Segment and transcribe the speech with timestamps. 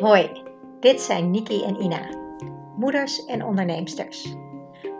[0.00, 0.42] Hoi,
[0.80, 2.08] dit zijn Niki en Ina,
[2.76, 4.34] moeders en onderneemsters.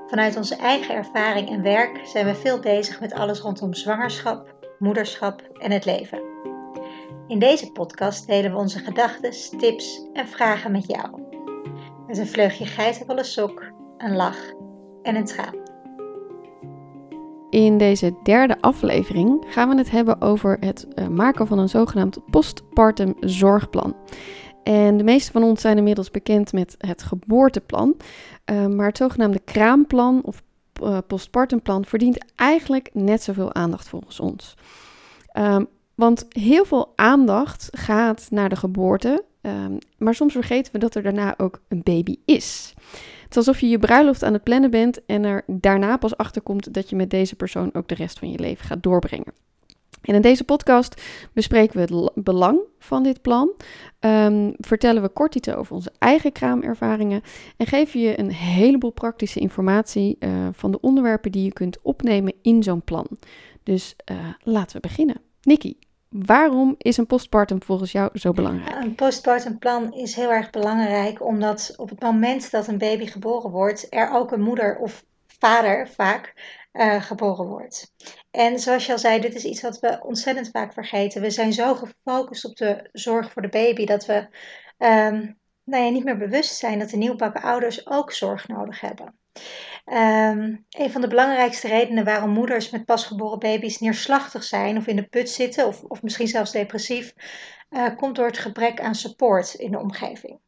[0.06, 5.42] Vanuit onze eigen ervaring en werk zijn we veel bezig met alles rondom zwangerschap, moederschap
[5.58, 6.22] en het leven.
[7.26, 11.22] In deze podcast delen we onze gedachten, tips en vragen met jou.
[12.06, 14.52] Met een vleugje geitenwolle sok, een lach
[15.02, 15.54] en een traan.
[17.50, 22.18] In deze derde aflevering gaan we het hebben over het eh, maken van een zogenaamd
[22.30, 23.94] postpartum zorgplan.
[24.62, 27.96] En de meeste van ons zijn inmiddels bekend met het geboorteplan.
[28.52, 30.42] Uh, maar het zogenaamde kraamplan of
[30.82, 34.56] uh, postpartumplan verdient eigenlijk net zoveel aandacht volgens ons.
[35.38, 40.94] Um, want heel veel aandacht gaat naar de geboorte, um, maar soms vergeten we dat
[40.94, 42.74] er daarna ook een baby is.
[43.22, 46.42] Het is alsof je je bruiloft aan het plannen bent en er daarna pas achter
[46.42, 49.32] komt dat je met deze persoon ook de rest van je leven gaat doorbrengen.
[50.02, 51.02] En in deze podcast
[51.32, 53.52] bespreken we het belang van dit plan,
[54.00, 57.22] um, vertellen we kort iets over onze eigen kraamervaringen
[57.56, 62.34] en geven je een heleboel praktische informatie uh, van de onderwerpen die je kunt opnemen
[62.42, 63.06] in zo'n plan.
[63.62, 65.20] Dus uh, laten we beginnen.
[65.42, 65.76] Nikki,
[66.10, 68.84] Waarom is een postpartum volgens jou zo belangrijk?
[68.84, 73.50] Een postpartum plan is heel erg belangrijk omdat op het moment dat een baby geboren
[73.50, 76.34] wordt, er ook een moeder of vader vaak
[76.72, 77.92] uh, geboren wordt.
[78.30, 81.22] En zoals je al zei, dit is iets wat we ontzettend vaak vergeten.
[81.22, 84.28] We zijn zo gefocust op de zorg voor de baby dat we
[84.78, 89.18] um, nou ja, niet meer bewust zijn dat de nieuwbakken ouders ook zorg nodig hebben.
[89.84, 94.96] Um, een van de belangrijkste redenen waarom moeders met pasgeboren baby's neerslachtig zijn of in
[94.96, 97.14] de put zitten of, of misschien zelfs depressief,
[97.70, 100.40] uh, komt door het gebrek aan support in de omgeving.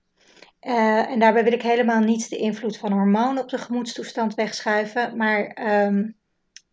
[0.66, 5.16] Uh, en daarbij wil ik helemaal niet de invloed van hormonen op de gemoedstoestand wegschuiven,
[5.16, 6.16] maar um,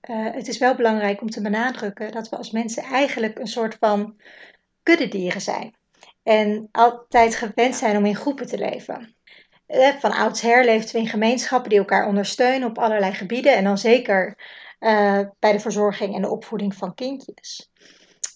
[0.10, 3.78] uh, het is wel belangrijk om te benadrukken dat we als mensen eigenlijk een soort
[3.80, 4.16] van
[4.84, 5.76] kuddedieren zijn.
[6.24, 9.16] En altijd gewend zijn om in groepen te leven.
[9.66, 13.56] Eh, van oudsher leefden we in gemeenschappen die elkaar ondersteunen op allerlei gebieden.
[13.56, 14.38] En dan zeker
[15.40, 17.72] bij de verzorging en de opvoeding van kindjes.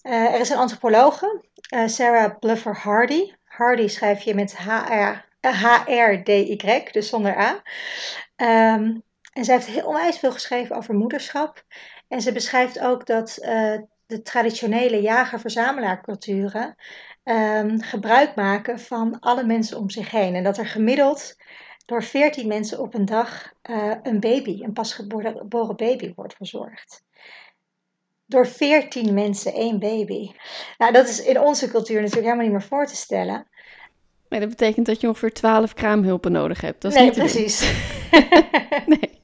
[0.02, 1.44] Er is een antropologe,
[1.86, 3.34] Sarah Bluffer Hardy.
[3.44, 4.58] Hardy schrijf je met
[5.52, 7.62] H-R-D-Y, dus zonder A.
[8.76, 11.64] Um, en zij heeft heel onwijs veel geschreven over moederschap.
[12.08, 13.38] En ze beschrijft ook dat
[14.06, 16.76] de traditionele jager-verzamelaarculturen
[17.24, 20.36] um, gebruik maken van alle mensen om zich heen.
[20.36, 21.36] En dat er gemiddeld
[21.86, 27.04] door 14 mensen op een dag uh, een baby, een pasgeboren baby, wordt verzorgd.
[28.26, 30.32] Door 14 mensen één baby.
[30.78, 33.48] Nou, dat is in onze cultuur natuurlijk helemaal niet meer voor te stellen.
[34.40, 36.82] Dat betekent dat je ongeveer 12 kraamhulpen nodig hebt.
[36.82, 37.60] Dat is nee, niet precies.
[38.86, 39.22] nee.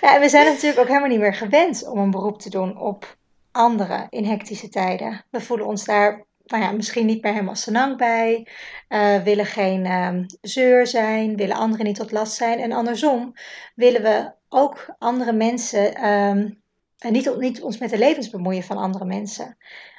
[0.00, 2.78] Ja, en we zijn natuurlijk ook helemaal niet meer gewend om een beroep te doen
[2.78, 3.16] op
[3.52, 5.24] anderen in hectische tijden.
[5.30, 8.46] We voelen ons daar nou ja, misschien niet meer helemaal senang bij,
[8.88, 12.58] uh, willen geen um, zeur zijn, willen anderen niet tot last zijn.
[12.58, 13.32] En andersom
[13.74, 16.62] willen we ook andere mensen, um,
[16.98, 19.56] en niet, niet ons met de levens bemoeien van andere mensen,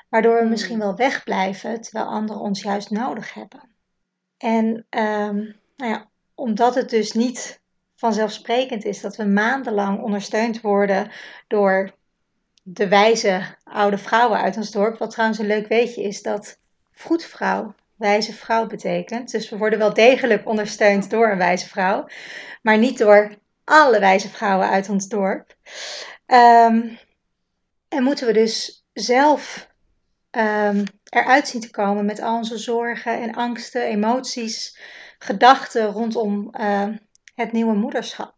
[0.09, 0.85] waardoor we misschien hmm.
[0.85, 3.70] wel wegblijven terwijl anderen ons juist nodig hebben.
[4.41, 7.61] En um, nou ja, omdat het dus niet
[7.95, 11.11] vanzelfsprekend is dat we maandenlang ondersteund worden
[11.47, 11.91] door
[12.63, 14.97] de wijze oude vrouwen uit ons dorp.
[14.97, 16.59] Wat trouwens een leuk weetje is dat
[16.91, 19.31] vroedvrouw wijze vrouw betekent.
[19.31, 22.07] Dus we worden wel degelijk ondersteund door een wijze vrouw,
[22.61, 25.55] maar niet door alle wijze vrouwen uit ons dorp.
[26.25, 26.99] Um,
[27.87, 29.69] en moeten we dus zelf
[30.31, 34.79] um, eruit zien te komen met al onze zorgen en angsten, emoties,
[35.17, 36.87] gedachten rondom uh,
[37.35, 38.33] het nieuwe moederschap.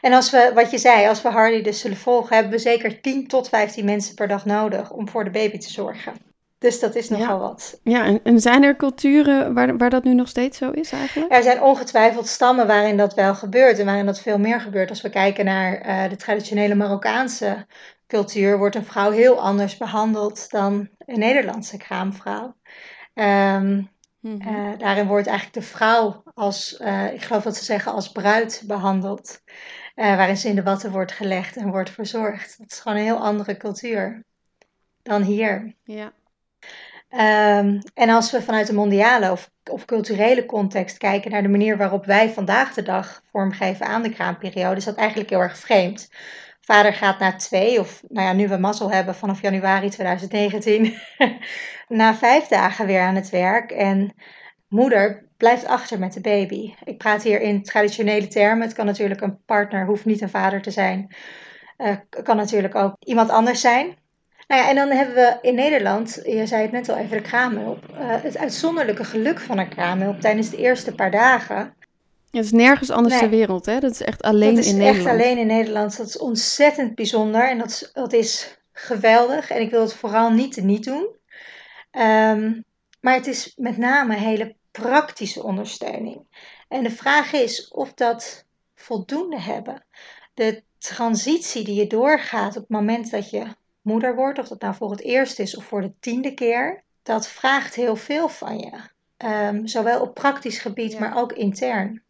[0.00, 3.00] En als we, wat je zei, als we Hardy dus zullen volgen, hebben we zeker
[3.00, 6.12] 10 tot 15 mensen per dag nodig om voor de baby te zorgen.
[6.58, 7.38] Dus dat is nogal ja.
[7.38, 7.80] wat.
[7.82, 11.32] Ja, en, en, zijn er culturen waar, waar dat nu nog steeds zo is eigenlijk?
[11.32, 14.90] Er zijn ongetwijfeld stammen waarin dat wel gebeurt en waarin dat veel meer gebeurt.
[14.90, 17.66] Als we kijken naar uh, de traditionele Marokkaanse
[18.08, 22.56] cultuur, wordt een vrouw heel anders behandeld dan een Nederlandse kraamvrouw.
[23.14, 23.90] Um,
[24.20, 24.40] mm -hmm.
[24.40, 28.62] uh, daarin wordt eigenlijk de vrouw als, uh, ik geloof dat ze zeggen, als bruid
[28.66, 29.40] behandeld.
[29.94, 32.58] waarin ze in de watten wordt gelegd en wordt verzorgd.
[32.58, 34.24] Dat is gewoon een heel andere cultuur
[35.02, 35.74] dan hier.
[35.82, 36.12] Ja.
[37.10, 41.76] Um, en als we vanuit de mondiale of, of, culturele context kijken naar de manier
[41.76, 46.08] waarop wij vandaag de dag vormgeven aan de kraamperiode, is dat eigenlijk heel erg vreemd.
[46.68, 50.94] Vader gaat na twee, of nou ja, nu we mazzel hebben vanaf januari 2019,
[51.88, 53.70] na vijf dagen weer aan het werk.
[53.70, 54.14] En
[54.68, 56.74] moeder blijft achter met de baby.
[56.84, 58.66] Ik praat hier in traditionele termen.
[58.66, 61.14] Het kan natuurlijk een partner, hoeft niet een vader te zijn.
[61.78, 63.96] Uh, kan natuurlijk ook iemand anders zijn.
[64.46, 67.22] Nou ja, en dan hebben we in Nederland, je zei het net al even, de
[67.22, 67.84] kraamhulp.
[67.90, 71.76] Uh, het uitzonderlijke geluk van een kraamhulp tijdens de eerste paar dagen.
[72.30, 73.22] Het is nergens anders nee.
[73.22, 73.80] ter wereld, hè?
[73.80, 74.78] Dat is echt alleen in Nederland.
[74.78, 75.96] Dat is echt alleen in Nederland.
[75.96, 79.50] Dat is ontzettend bijzonder en dat is, dat is geweldig.
[79.50, 81.16] En ik wil het vooral niet te niet doen.
[81.92, 82.64] Um,
[83.00, 86.26] maar het is met name hele praktische ondersteuning.
[86.68, 88.44] En de vraag is of dat
[88.74, 89.84] voldoende hebben.
[90.34, 93.46] De transitie die je doorgaat op het moment dat je
[93.82, 97.28] moeder wordt, of dat nou voor het eerst is of voor de tiende keer, dat
[97.28, 98.72] vraagt heel veel van je.
[99.26, 102.02] Um, zowel op praktisch gebied, maar ook intern.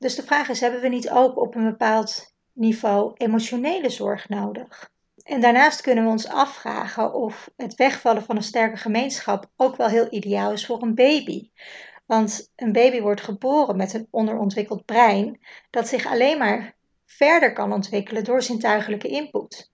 [0.00, 4.90] Dus de vraag is: hebben we niet ook op een bepaald niveau emotionele zorg nodig?
[5.22, 9.88] En daarnaast kunnen we ons afvragen of het wegvallen van een sterke gemeenschap ook wel
[9.88, 11.50] heel ideaal is voor een baby.
[12.06, 16.74] Want een baby wordt geboren met een onderontwikkeld brein dat zich alleen maar
[17.06, 19.70] verder kan ontwikkelen door zintuigelijke input.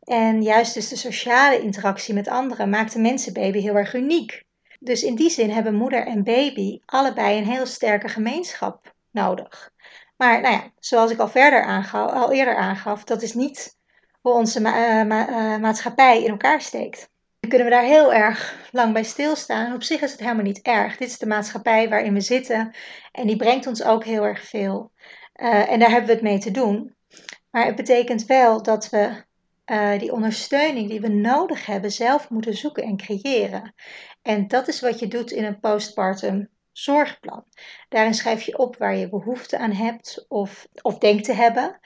[0.00, 4.44] En juist dus de sociale interactie met anderen maakt een mensenbaby heel erg uniek.
[4.80, 9.72] Dus in die zin hebben moeder en baby allebei een heel sterke gemeenschap nodig.
[10.16, 13.76] Maar nou ja, zoals ik al, verder aangaf, al eerder aangaf, dat is niet
[14.20, 17.10] hoe onze ma uh, maatschappij in elkaar steekt.
[17.40, 19.74] Dan kunnen we daar heel erg lang bij stilstaan.
[19.74, 20.96] op zich is het helemaal niet erg.
[20.96, 22.74] Dit is de maatschappij waarin we zitten
[23.12, 24.92] en die brengt ons ook heel erg veel.
[25.36, 26.94] Uh, en daar hebben we het mee te doen.
[27.50, 29.22] Maar het betekent wel dat we
[29.98, 33.74] die ondersteuning die we nodig hebben zelf moeten zoeken en creëren.
[34.22, 37.44] En dat is wat je doet in een postpartum zorgplan.
[37.88, 41.78] Daarin schrijf je op waar je behoefte aan hebt of, of denkt te hebben.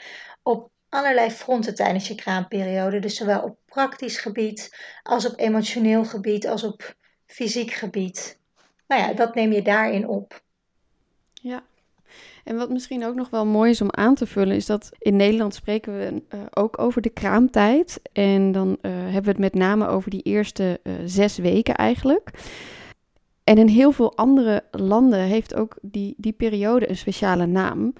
[0.42, 2.98] Op allerlei fronten tijdens je kraamperiode.
[2.98, 6.96] Dus zowel op praktisch gebied als op emotioneel gebied als op
[7.26, 8.38] fysiek gebied.
[8.86, 10.42] Nou ja, dat neem je daarin op.
[11.32, 11.62] Ja.
[12.44, 15.16] En wat misschien ook nog wel mooi is om aan te vullen, is dat in
[15.16, 18.00] Nederland spreken we uh, ook over de kraamtijd.
[18.12, 22.30] En dan uh, hebben we het met name over die eerste uh, zes weken eigenlijk.
[23.48, 27.92] En in heel veel andere landen heeft ook die, die periode een speciale naam.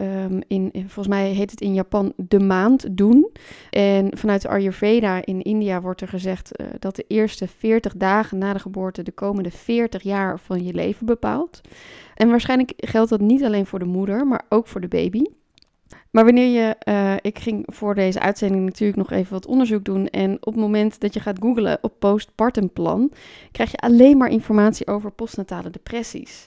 [0.00, 3.30] Um, in, volgens mij heet het in Japan de maand doen.
[3.70, 8.38] En vanuit de Ayurveda in India wordt er gezegd uh, dat de eerste 40 dagen
[8.38, 11.60] na de geboorte de komende 40 jaar van je leven bepaalt.
[12.14, 15.22] En waarschijnlijk geldt dat niet alleen voor de moeder, maar ook voor de baby.
[16.16, 20.06] Maar wanneer je, uh, ik ging voor deze uitzending natuurlijk nog even wat onderzoek doen.
[20.06, 23.12] En op het moment dat je gaat googlen op postpartum plan,
[23.52, 26.46] krijg je alleen maar informatie over postnatale depressies.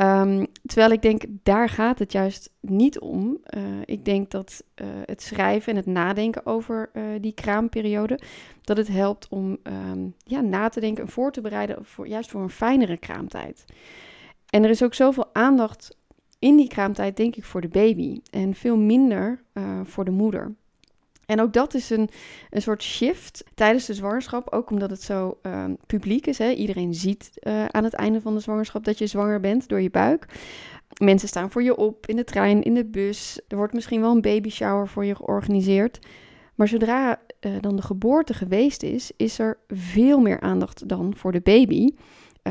[0.00, 3.38] Um, terwijl ik denk, daar gaat het juist niet om.
[3.56, 6.90] Uh, ik denk dat uh, het schrijven en het nadenken over
[7.20, 8.18] die kraamperiode,
[8.62, 12.30] dat het helpt om um, ja, na te denken en voor te bereiden, voor, juist
[12.30, 13.64] voor een fijnere kraamtijd.
[14.50, 15.96] En er is ook zoveel aandacht
[16.44, 19.42] in die kraamtijd, denk ik, voor de baby en veel minder
[19.84, 20.54] voor de moeder.
[21.26, 22.08] En ook dat is een,
[22.50, 26.38] een soort shift tijdens de zwangerschap, ook omdat het zo uh, publiek is.
[26.38, 26.50] Hè?
[26.50, 29.90] Iedereen ziet uh, aan het einde van de zwangerschap dat je zwanger bent door je
[29.90, 30.26] buik.
[31.02, 33.40] Mensen staan voor je op in de trein, in de bus.
[33.48, 35.98] Er wordt misschien wel een baby shower voor je georganiseerd.
[36.54, 41.32] Maar zodra uh, dan de geboorte geweest is, is er veel meer aandacht dan voor
[41.32, 41.94] de baby.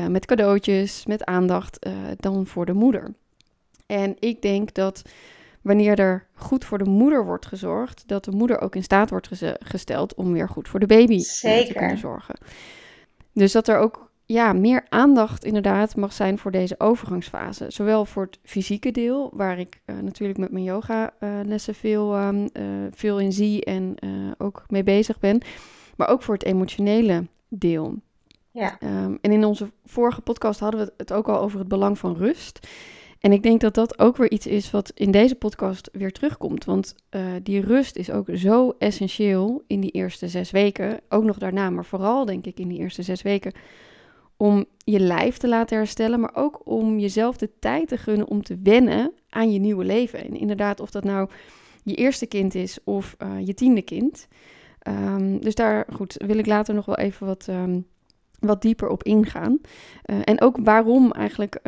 [0.08, 1.86] met cadeautjes, met aandacht
[2.16, 3.14] dan voor de moeder.
[3.86, 5.02] En ik denk dat
[5.62, 9.28] wanneer er goed voor de moeder wordt gezorgd, dat de moeder ook in staat wordt
[9.58, 11.66] gesteld om weer goed voor de baby Zeker.
[11.66, 12.34] te kunnen zorgen.
[13.32, 17.64] Dus dat er ook ja, meer aandacht inderdaad mag zijn voor deze overgangsfase.
[17.68, 22.18] Zowel voor het fysieke deel, waar ik uh, natuurlijk met mijn yoga uh, lessen veel,
[22.18, 22.46] uh,
[22.90, 23.96] veel in zie en
[24.38, 25.40] ook mee bezig ben.
[25.96, 27.94] Maar ook voor het emotionele deel.
[28.50, 28.78] Ja.
[28.82, 32.16] Um, en in onze vorige podcast hadden we het ook al over het belang van
[32.16, 32.68] rust.
[33.24, 36.64] En ik denk dat dat ook weer iets is wat in deze podcast weer terugkomt.
[36.64, 41.00] Want uh, die rust is ook zo essentieel in die eerste zes weken.
[41.08, 43.52] Ook nog daarna, maar vooral denk ik in die eerste zes weken.
[44.36, 48.42] Om je lijf te laten herstellen, maar ook om jezelf de tijd te gunnen om
[48.42, 50.24] te wennen aan je nieuwe leven.
[50.24, 51.28] En inderdaad, of dat nou
[51.82, 54.28] je eerste kind is of uh, je tiende kind.
[54.88, 57.86] Um, dus daar goed, wil ik later nog wel even wat, um,
[58.38, 59.58] wat dieper op ingaan.
[60.06, 61.60] Uh, en ook waarom eigenlijk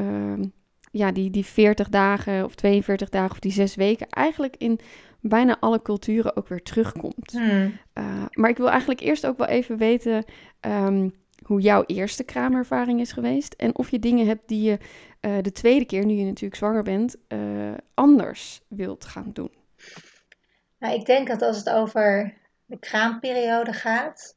[0.96, 4.80] ja, die, die 40 dagen of 42 dagen of die zes weken eigenlijk in
[5.20, 7.32] bijna alle culturen ook weer terugkomt.
[7.32, 7.78] Hmm.
[7.94, 10.24] Uh, maar ik wil eigenlijk eerst ook wel even weten
[10.60, 13.54] um, hoe jouw eerste kraamervaring is geweest.
[13.54, 14.78] En of je dingen hebt die je
[15.20, 19.50] uh, de tweede keer, nu je natuurlijk zwanger bent, uh, anders wilt gaan doen.
[20.78, 22.34] Nou, ik denk dat als het over
[22.64, 24.36] de kraamperiode gaat.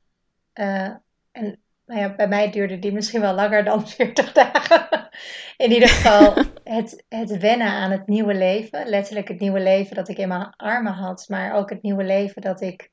[1.32, 5.10] en nou ja, bij mij duurde die misschien wel langer dan 40 dagen.
[5.58, 6.34] In ieder geval
[6.78, 8.88] het, het wennen aan het nieuwe leven.
[8.88, 12.42] Letterlijk het nieuwe leven dat ik in mijn armen had, maar ook het nieuwe leven
[12.42, 12.92] dat ik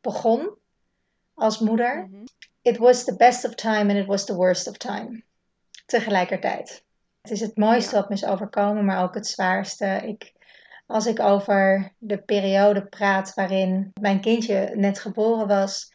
[0.00, 0.56] begon.
[1.34, 2.08] als moeder.
[2.10, 2.24] Mhm.
[2.62, 5.22] It was the best of time and it was the worst of time.
[5.86, 6.84] Tegelijkertijd.
[7.22, 9.86] Het is het mooiste wat me is overkomen, maar ook het zwaarste.
[9.86, 10.32] Ik,
[10.86, 15.92] als ik over de periode praat waarin mijn kindje net geboren was,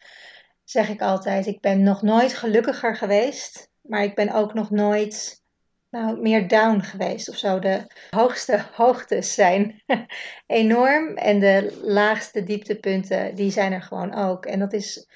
[0.70, 5.42] zeg ik altijd: ik ben nog nooit gelukkiger geweest, maar ik ben ook nog nooit
[5.90, 7.58] nou, meer down geweest of zo.
[7.58, 9.82] De hoogste hoogtes zijn
[10.46, 14.46] enorm en de laagste dieptepunten, die zijn er gewoon ook.
[14.46, 15.08] En dat is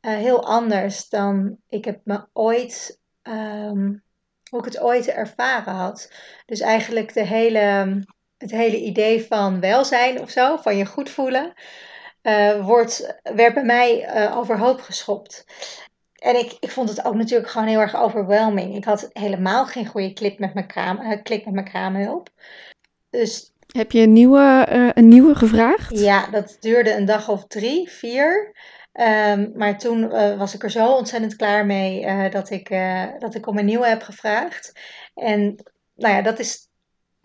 [0.00, 4.02] uh, heel anders dan ik heb me ooit, um,
[4.50, 6.12] hoe ik het ooit ervaren had.
[6.46, 8.02] Dus eigenlijk de hele,
[8.36, 11.54] het hele idee van welzijn of zo, van je goed voelen,
[12.26, 15.46] uh, wordt, werd bij mij uh, overhoop geschopt.
[16.14, 18.76] En ik, ik vond het ook natuurlijk gewoon heel erg overwhelming.
[18.76, 22.28] Ik had helemaal geen goede klik met mijn, kraam, uh, klik met mijn kraamhulp.
[23.10, 25.98] Dus, Heb je een nieuwe, een nieuwe gevraagd?
[25.98, 28.54] Ja, dat duurde een dag of drie, vier.
[28.92, 32.68] Um, maar toen uh, was ik er zo ontzettend klaar mee dat, ik,
[33.18, 34.72] dat ik om een nieuwe heb gevraagd.
[35.14, 35.56] En
[35.94, 36.65] nou ja, dat is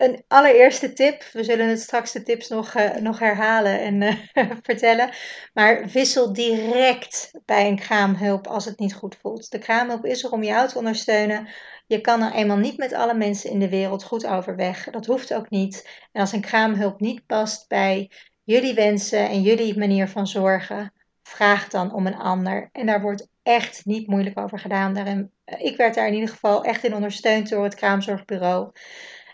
[0.02, 1.24] een allereerste tip.
[1.32, 5.10] We zullen het straks de tips nog, uh, nog herhalen en uh, vertellen.
[5.54, 9.50] Maar wissel direct bij een kraamhulp als het niet goed voelt.
[9.50, 11.48] De kraamhulp is er om jou te ondersteunen.
[11.86, 14.84] Je kan er eenmaal niet met alle mensen in de wereld goed overweg.
[14.90, 15.88] Dat hoeft ook niet.
[16.12, 18.10] En als een kraamhulp niet past bij
[18.44, 20.92] jullie wensen en jullie manier van zorgen,
[21.22, 22.68] vraag dan om een ander.
[22.72, 24.96] En daar wordt echt niet moeilijk over gedaan.
[24.96, 28.70] Eh, ik werd daar in ieder geval echt in ondersteund door het kraamzorgbureau.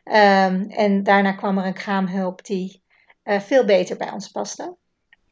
[0.08, 2.82] Um, en daarna kwam er een kraamhulp die
[3.24, 4.76] uh, veel beter bij ons paste.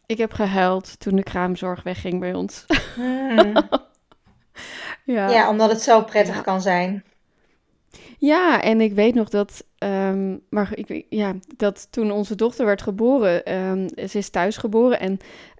[0.07, 2.65] Ik heb gehuild toen de kraamzorg wegging bij ons.
[2.95, 3.53] Hmm.
[5.17, 5.29] ja.
[5.29, 6.41] ja, omdat het zo prettig ja.
[6.41, 7.05] kan zijn.
[8.19, 12.83] Ja, en ik weet nog dat, um, maar ik, ja, dat toen onze dochter werd
[12.83, 15.01] geboren, um, ze is thuis geboren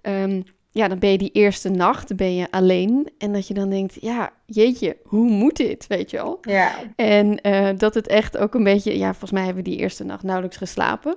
[0.01, 0.45] en
[0.77, 3.09] ja, dan ben je die eerste nacht, ben je alleen.
[3.17, 6.37] En dat je dan denkt, ja, jeetje, hoe moet dit, weet je al?
[6.41, 6.75] Ja.
[6.95, 10.03] En uh, dat het echt ook een beetje, ja, volgens mij hebben we die eerste
[10.03, 11.15] nacht nauwelijks geslapen.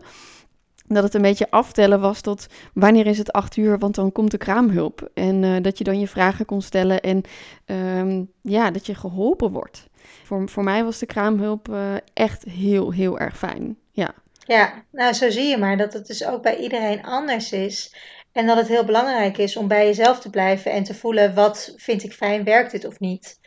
[0.87, 4.31] Dat het een beetje aftellen was tot wanneer is het acht uur, want dan komt
[4.31, 5.11] de kraamhulp.
[5.15, 7.23] En uh, dat je dan je vragen kon stellen en
[7.67, 9.89] um, ja, dat je geholpen wordt.
[10.25, 13.77] Voor, voor mij was de kraamhulp uh, echt heel, heel erg fijn.
[13.91, 14.15] Ja.
[14.47, 17.95] Ja, nou zo zie je maar dat het dus ook bij iedereen anders is.
[18.33, 21.75] En dat het heel belangrijk is om bij jezelf te blijven en te voelen wat
[21.77, 23.41] vind ik fijn, werkt dit of niet.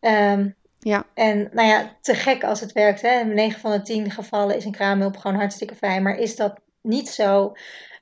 [0.00, 1.06] Um, ja.
[1.14, 3.02] En nou ja, te gek als het werkt.
[3.02, 3.20] Hè?
[3.20, 6.02] In 9 van de 10 gevallen is een kraamhulp gewoon hartstikke fijn.
[6.02, 7.52] Maar is dat niet zo,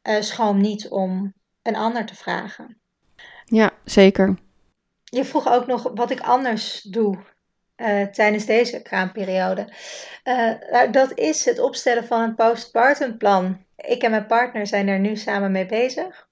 [0.03, 2.77] uh, schroom niet om een ander te vragen.
[3.45, 4.39] Ja, zeker.
[5.05, 7.19] Je vroeg ook nog wat ik anders doe
[7.77, 9.69] uh, tijdens deze kraamperiode.
[10.25, 14.89] Uh, nou, dat is het opstellen van een postpartum plan ik en mijn partner zijn
[14.89, 16.29] er nu samen mee bezig.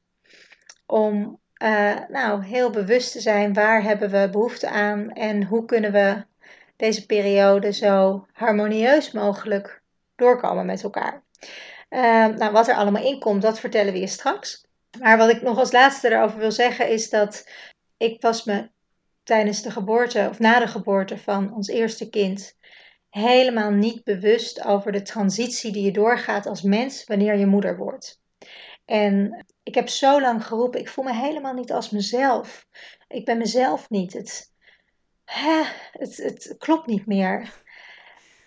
[0.87, 5.93] Om uh, nou, heel bewust te zijn waar hebben we behoefte aan en hoe kunnen
[5.93, 6.25] we
[6.77, 9.83] deze periode zo harmonieus mogelijk
[10.17, 11.23] doorkomen met elkaar.
[11.91, 14.67] Uh, nou, wat er allemaal in komt, dat vertellen we je straks.
[14.99, 17.49] Maar wat ik nog als laatste erover wil zeggen is dat
[17.97, 18.71] ik was me
[19.23, 22.59] tijdens de geboorte of na de geboorte van ons eerste kind
[23.11, 28.21] helemaal niet bewust over de transitie die je doorgaat als mens wanneer je moeder wordt.
[28.85, 32.67] En ik heb zo lang geroepen, ik voel me helemaal niet als mezelf.
[33.09, 34.13] Ik ben mezelf niet.
[34.13, 34.53] Het,
[35.25, 35.63] hè,
[35.93, 37.63] het, het klopt niet meer.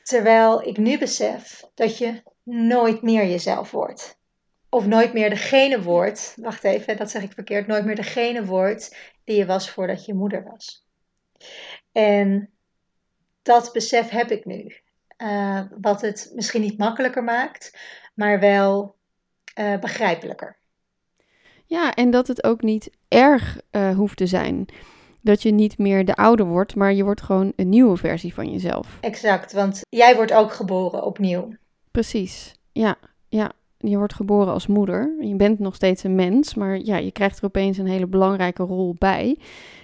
[0.03, 4.19] Terwijl ik nu besef dat je nooit meer jezelf wordt.
[4.69, 8.95] Of nooit meer degene wordt, wacht even, dat zeg ik verkeerd, nooit meer degene wordt
[9.23, 10.87] die je was voordat je moeder was.
[11.91, 12.52] En
[13.43, 14.75] dat besef heb ik nu.
[15.17, 17.77] Uh, wat het misschien niet makkelijker maakt,
[18.13, 18.95] maar wel
[19.59, 20.57] uh, begrijpelijker.
[21.65, 24.65] Ja, en dat het ook niet erg uh, hoeft te zijn.
[25.21, 28.51] Dat je niet meer de oude wordt, maar je wordt gewoon een nieuwe versie van
[28.51, 28.97] jezelf.
[29.01, 31.53] Exact, want jij wordt ook geboren opnieuw.
[31.91, 32.95] Precies, ja,
[33.29, 33.51] ja.
[33.77, 35.15] Je wordt geboren als moeder.
[35.19, 38.63] Je bent nog steeds een mens, maar ja, je krijgt er opeens een hele belangrijke
[38.63, 39.37] rol bij.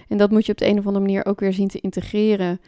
[0.08, 2.60] En dat moet je op de een of andere manier ook weer zien te integreren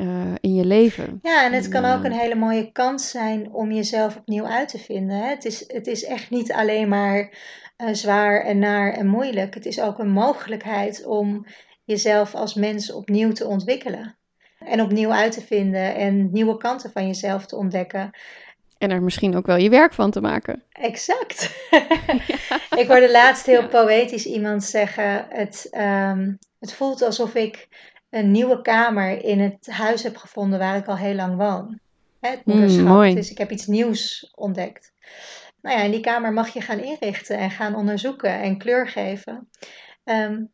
[0.00, 1.18] uh, in je leven.
[1.22, 4.78] Ja, en het kan ook een hele mooie kans zijn om jezelf opnieuw uit te
[4.78, 5.16] vinden.
[5.16, 5.28] Hè?
[5.28, 7.32] Het, is, het is echt niet alleen maar
[7.78, 9.54] uh, zwaar en naar en moeilijk.
[9.54, 11.46] Het is ook een mogelijkheid om
[11.84, 14.16] jezelf als mens opnieuw te ontwikkelen.
[14.58, 18.10] En opnieuw uit te vinden en nieuwe kanten van jezelf te ontdekken.
[18.78, 20.62] En er misschien ook wel je werk van te maken.
[20.72, 21.50] Exact.
[22.26, 22.76] ja.
[22.76, 23.66] Ik hoorde laatst heel ja.
[23.66, 27.68] poëtisch iemand zeggen: het, um, het voelt alsof ik
[28.10, 31.80] een nieuwe kamer in het huis heb gevonden waar ik al heel lang woon.
[32.20, 32.84] Het moederschap.
[32.84, 33.14] Mm, mooi.
[33.14, 34.92] Dus ik heb iets nieuws ontdekt.
[35.62, 39.48] Nou ja, in die kamer mag je gaan inrichten en gaan onderzoeken en kleur geven.
[40.04, 40.50] Um,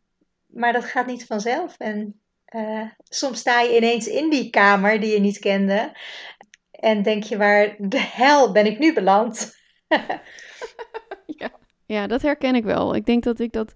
[0.47, 1.75] maar dat gaat niet vanzelf.
[1.79, 2.21] En
[2.55, 5.97] uh, soms sta je ineens in die kamer die je niet kende.
[6.71, 9.57] En denk je, waar de hel ben ik nu beland?
[11.41, 11.51] ja.
[11.87, 12.95] ja, dat herken ik wel.
[12.95, 13.73] Ik denk dat ik dat,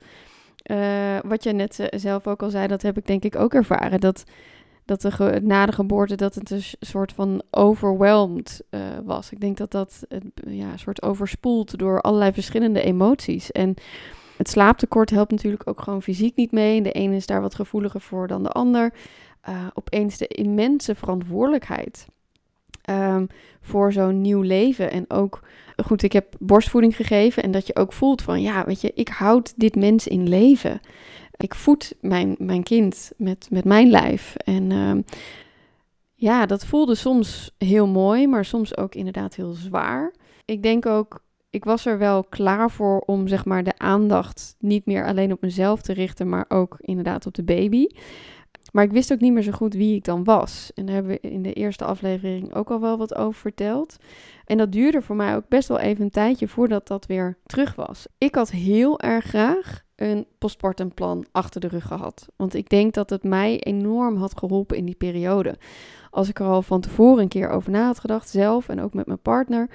[0.71, 4.01] uh, wat je net zelf ook al zei, dat heb ik denk ik ook ervaren.
[4.01, 4.25] Dat,
[4.85, 9.31] dat de na de geboorte dat het een soort van overwhelmed uh, was.
[9.31, 13.53] Ik denk dat dat ja, een soort overspoeld door allerlei verschillende emoties.
[13.53, 13.75] En
[14.37, 16.83] het slaaptekort helpt natuurlijk ook gewoon fysiek niet mee.
[16.83, 18.93] De ene is daar wat gevoeliger voor dan de ander.
[19.75, 22.07] Opeens de immense verantwoordelijkheid
[22.91, 23.27] um,
[23.61, 24.91] voor zo'n nieuw leven.
[24.91, 25.41] En ook,
[25.85, 27.43] goed, ik heb borstvoeding gegeven.
[27.43, 30.81] En dat je ook voelt van, ja, weet je, ik houd dit mens in leven.
[31.37, 34.35] Ik voed mijn, mijn kind met, met mijn lijf.
[34.37, 35.05] En um,
[36.15, 40.15] ja, dat voelde soms heel mooi, maar soms ook inderdaad heel zwaar.
[40.45, 44.87] Ik denk ook ik was er wel klaar voor om zeg maar de aandacht niet
[44.87, 47.87] meer alleen op mezelf te richten, maar ook inderdaad op de baby.
[48.73, 50.71] Maar ik wist ook niet meer zo goed wie ik dan was.
[50.75, 53.97] En daar hebben we in de eerste aflevering ook al wel wat over verteld.
[54.45, 57.75] En dat duurde voor mij ook best wel even een tijdje voordat dat weer terug
[57.75, 58.07] was.
[58.19, 62.29] Ik had heel erg graag een postpartumplan achter de rug gehad.
[62.37, 65.59] Want ik denk dat het mij enorm had geholpen in die periode.
[66.11, 68.95] Als ik er al van tevoren een keer over na had gedacht, zelf en ook
[68.95, 69.71] met mijn partner,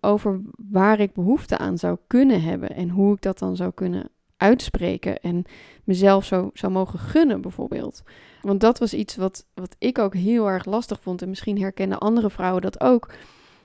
[0.00, 0.40] over
[0.70, 5.20] waar ik behoefte aan zou kunnen hebben en hoe ik dat dan zou kunnen uitspreken
[5.20, 5.44] en
[5.84, 8.02] mezelf zo zou mogen gunnen, bijvoorbeeld.
[8.42, 11.98] Want dat was iets wat, wat ik ook heel erg lastig vond en misschien herkennen
[11.98, 13.12] andere vrouwen dat ook.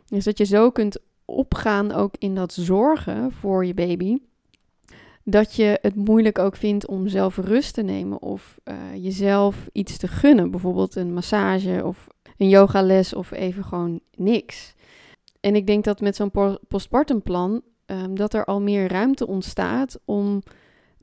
[0.10, 4.18] Is dat je zo kunt opgaan ook in dat zorgen voor je baby.
[5.24, 9.98] Dat je het moeilijk ook vindt om zelf rust te nemen of uh, jezelf iets
[9.98, 10.52] te gunnen.
[10.52, 14.74] Bijvoorbeeld een massage of een yogales of even gewoon niks.
[15.40, 16.32] En ik denk dat met zo'n
[16.68, 20.42] postpartumplan um, dat er al meer ruimte ontstaat om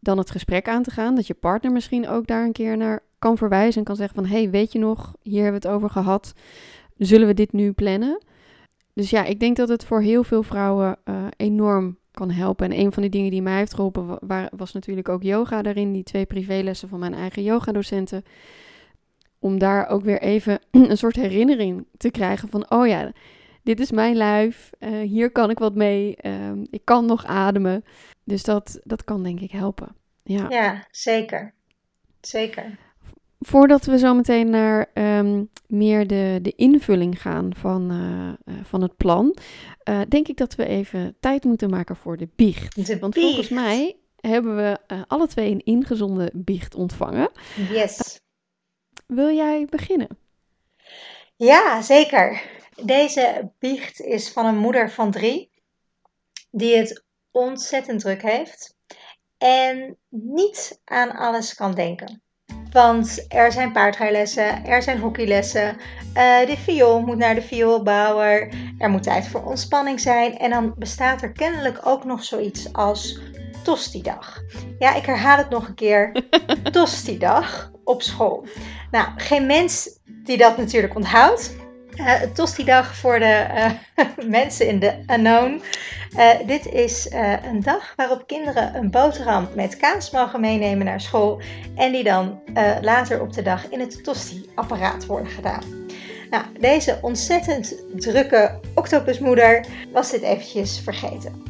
[0.00, 1.14] dan het gesprek aan te gaan.
[1.14, 4.26] Dat je partner misschien ook daar een keer naar kan verwijzen en kan zeggen van...
[4.26, 6.32] hey, weet je nog, hier hebben we het over gehad.
[6.96, 8.22] Zullen we dit nu plannen?
[8.94, 12.70] Dus ja, ik denk dat het voor heel veel vrouwen uh, enorm kan helpen.
[12.70, 14.18] En een van de dingen die mij heeft geholpen
[14.56, 15.92] was natuurlijk ook yoga daarin.
[15.92, 18.24] Die twee privélessen van mijn eigen yogadocenten.
[19.38, 22.70] Om daar ook weer even een soort herinnering te krijgen van...
[22.70, 23.12] oh ja,
[23.62, 26.32] dit is mijn lijf, uh, hier kan ik wat mee, uh,
[26.70, 27.84] ik kan nog ademen.
[28.28, 29.96] Dus dat, dat kan denk ik helpen.
[30.22, 31.54] Ja, ja zeker.
[32.20, 32.78] Zeker.
[33.40, 38.96] Voordat we zo meteen naar um, meer de, de invulling gaan van, uh, van het
[38.96, 39.36] plan,
[40.08, 42.86] denk ik dat we even tijd moeten maken voor de biecht.
[42.86, 43.26] De Want biecht.
[43.26, 47.30] volgens mij hebben we alle twee een ingezonde biecht ontvangen.
[47.70, 48.20] Yes.
[49.06, 50.08] Wil jij beginnen?
[51.36, 52.42] Ja, zeker.
[52.82, 55.50] Deze biecht is van een moeder van drie,
[56.50, 58.76] die het ontzettend druk heeft
[59.38, 62.22] en niet aan alles kan denken.
[62.72, 65.76] Want er zijn paardrijlessen, er zijn hockeylessen,
[66.14, 70.74] uh, de viool moet naar de vioolbouwer, er moet tijd voor ontspanning zijn en dan
[70.76, 73.20] bestaat er kennelijk ook nog zoiets als
[73.62, 74.42] tosti-dag.
[74.78, 76.24] Ja, ik herhaal het nog een keer.
[76.70, 78.46] tosti-dag op school.
[78.90, 81.56] Nou, geen mens die dat natuurlijk onthoudt.
[81.98, 84.06] Uh, Tosti-dag voor de uh,
[84.40, 85.62] mensen in de unknown.
[86.16, 87.08] Uh, dit is
[87.42, 91.40] een dag waarop kinderen een boterham met kaas mogen meenemen naar school.
[91.76, 92.40] En die dan
[92.80, 95.62] later op de dag in het Tosti-apparaat worden gedaan.
[96.30, 101.42] Nou, deze ontzettend drukke octopusmoeder was dit eventjes vergeten.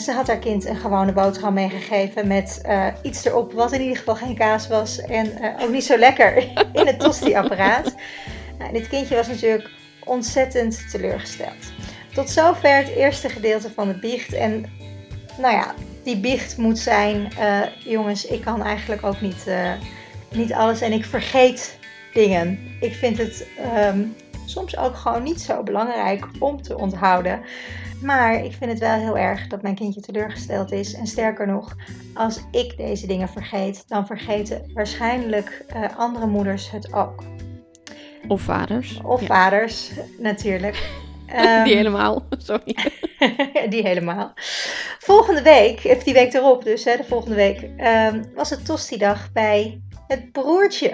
[0.00, 2.62] ze had haar kind een gewone boterham meegegeven met
[3.02, 6.36] iets erop wat in ieder geval geen kaas was en ook niet zo lekker
[6.80, 7.94] in het tosti-apparaat.
[8.58, 9.70] Nou, dit kindje was natuurlijk
[10.04, 11.72] ontzettend teleurgesteld.
[12.12, 14.32] Tot zover het eerste gedeelte van de biecht.
[14.32, 14.64] En
[15.38, 19.72] nou ja, die biecht moet zijn: uh, jongens, ik kan eigenlijk ook niet, uh,
[20.30, 21.78] niet alles en ik vergeet
[22.12, 22.58] dingen.
[22.80, 24.14] Ik vind het um,
[24.44, 27.40] soms ook gewoon niet zo belangrijk om te onthouden.
[28.02, 30.94] Maar ik vind het wel heel erg dat mijn kindje teleurgesteld is.
[30.94, 31.76] En sterker nog,
[32.14, 37.22] als ik deze dingen vergeet, dan vergeten waarschijnlijk uh, andere moeders het ook.
[38.28, 39.00] Of vaders.
[39.02, 39.26] Of ja.
[39.26, 41.04] vaders, natuurlijk.
[41.36, 42.76] Um, die helemaal, sorry.
[43.68, 44.32] die helemaal.
[44.98, 49.32] Volgende week, of die week erop dus, hè, de volgende week, um, was het Tosti-dag
[49.32, 50.92] bij het broertje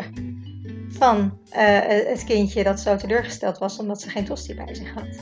[0.88, 5.21] van uh, het kindje dat zo teleurgesteld was omdat ze geen tosti bij zich had.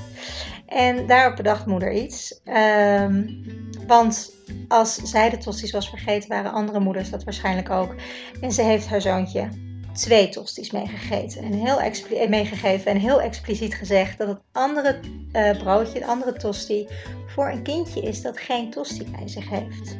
[0.67, 2.41] En daarop bedacht moeder iets.
[2.45, 3.45] Um,
[3.87, 4.33] want
[4.69, 7.95] als zij de tosties was vergeten, waren andere moeders dat waarschijnlijk ook.
[8.41, 9.49] En ze heeft haar zoontje
[9.93, 15.01] twee tosties meegegeten en heel eh, meegegeven en heel expliciet gezegd dat het andere
[15.33, 16.89] uh, broodje, het andere tosti,
[17.27, 19.97] voor een kindje is dat geen tosti bij zich heeft.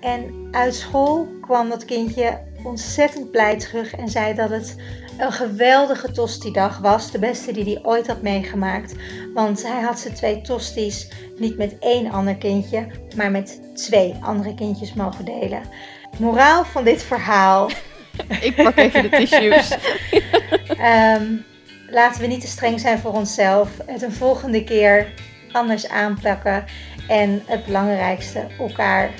[0.00, 4.76] En uit school kwam dat kindje ontzettend blij terug en zei dat het
[5.18, 7.10] een geweldige tosti-dag was.
[7.10, 8.94] De beste die hij ooit had meegemaakt.
[9.34, 14.54] Want hij had zijn twee tosties niet met één ander kindje, maar met twee andere
[14.54, 15.62] kindjes mogen delen.
[16.18, 17.70] Moraal van dit verhaal.
[18.40, 19.76] Ik pak even de tissues.
[20.80, 21.44] um,
[21.98, 23.70] laten we niet te streng zijn voor onszelf.
[23.86, 25.12] Het een volgende keer
[25.52, 26.64] anders aanpakken.
[27.08, 29.10] En het belangrijkste, elkaar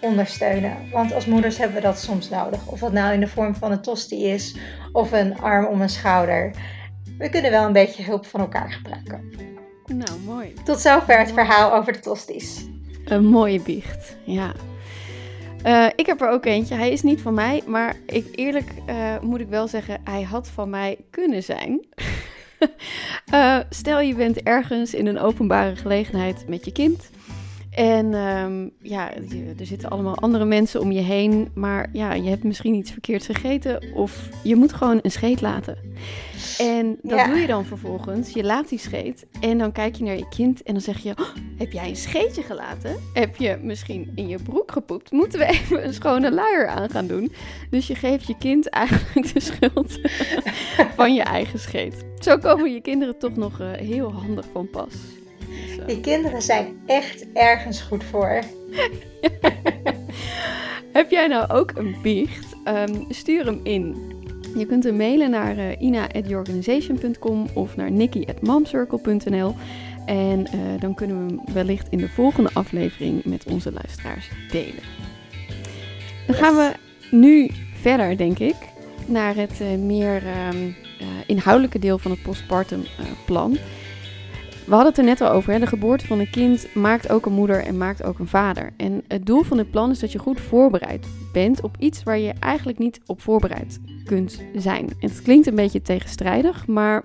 [0.00, 0.76] ondersteunen.
[0.92, 2.66] Want als moeders hebben we dat soms nodig.
[2.66, 4.56] Of dat nou in de vorm van een tosti is
[4.92, 6.50] of een arm om een schouder.
[7.18, 9.30] We kunnen wel een beetje hulp van elkaar gebruiken.
[9.86, 10.54] Nou, mooi.
[10.64, 12.66] Tot zover het verhaal over de tosties.
[13.04, 14.52] Een mooie biecht, ja.
[15.66, 16.74] Uh, ik heb er ook eentje.
[16.74, 20.48] Hij is niet van mij, maar ik, eerlijk uh, moet ik wel zeggen, hij had
[20.48, 21.86] van mij kunnen zijn.
[23.34, 27.10] uh, stel je bent ergens in een openbare gelegenheid met je kind.
[27.76, 29.14] En um, ja,
[29.58, 31.50] er zitten allemaal andere mensen om je heen.
[31.54, 33.94] Maar ja, je hebt misschien iets verkeerds gegeten.
[33.94, 35.78] Of je moet gewoon een scheet laten.
[36.58, 38.30] En dat doe je dan vervolgens.
[38.30, 39.26] Je laat die scheet.
[39.40, 40.62] En dan kijk je naar je kind.
[40.62, 42.96] En dan zeg je: oh, Heb jij een scheetje gelaten?
[43.12, 45.12] Heb je misschien in je broek gepoept?
[45.12, 47.32] Moeten we even een schone luier aan gaan doen?
[47.70, 49.98] Dus je geeft je kind eigenlijk de schuld
[50.96, 52.04] van je eigen scheet.
[52.18, 55.15] Zo komen je kinderen toch nog uh, heel handig van pas.
[55.86, 58.40] Die kinderen zijn echt ergens goed voor.
[60.92, 62.56] Heb jij nou ook een biecht?
[62.64, 64.14] Um, stuur hem in.
[64.56, 69.54] Je kunt hem mailen naar uh, ina.yourorganization.com of naar nikki.momcircle.nl.
[70.06, 74.82] En uh, dan kunnen we hem wellicht in de volgende aflevering met onze luisteraars delen.
[76.26, 76.72] Dan gaan we
[77.10, 78.56] nu verder, denk ik,
[79.06, 80.76] naar het uh, meer um,
[81.26, 82.82] inhoudelijke deel van het postpartum
[83.24, 83.58] plan.
[84.66, 85.52] We hadden het er net al over.
[85.52, 85.58] Hè?
[85.58, 88.72] De geboorte van een kind maakt ook een moeder en maakt ook een vader.
[88.76, 92.18] En het doel van dit plan is dat je goed voorbereid bent op iets waar
[92.18, 94.88] je eigenlijk niet op voorbereid kunt zijn.
[94.88, 97.04] En het klinkt een beetje tegenstrijdig, maar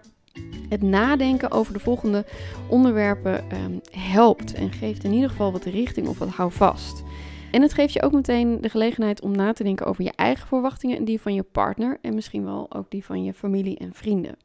[0.69, 2.25] het nadenken over de volgende
[2.69, 7.03] onderwerpen um, helpt en geeft in ieder geval wat richting of wat houvast.
[7.51, 10.47] En het geeft je ook meteen de gelegenheid om na te denken over je eigen
[10.47, 13.93] verwachtingen en die van je partner en misschien wel ook die van je familie en
[13.93, 14.35] vrienden.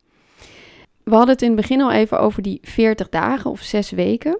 [1.10, 4.38] We hadden het in het begin al even over die 40 dagen of 6 weken.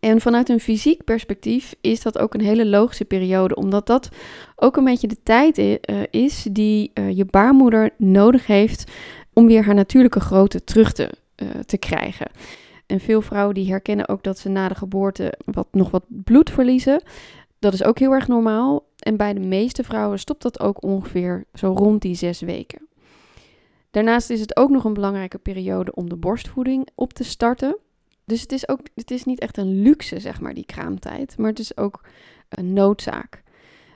[0.00, 4.08] En vanuit een fysiek perspectief is dat ook een hele logische periode, omdat dat
[4.56, 8.90] ook een beetje de tijd eh, is die uh, je baarmoeder nodig heeft
[9.32, 11.10] om weer haar natuurlijke grootte terug te,
[11.42, 12.30] uh, te krijgen.
[12.86, 16.50] En veel vrouwen die herkennen ook dat ze na de geboorte wat, nog wat bloed
[16.50, 17.02] verliezen.
[17.58, 18.84] Dat is ook heel erg normaal.
[18.98, 22.90] En bij de meeste vrouwen stopt dat ook ongeveer zo rond die zes weken.
[23.92, 27.76] Daarnaast is het ook nog een belangrijke periode om de borstvoeding op te starten.
[28.24, 31.50] Dus het is, ook, het is niet echt een luxe, zeg maar, die kraamtijd, maar
[31.50, 32.00] het is ook
[32.48, 33.42] een noodzaak.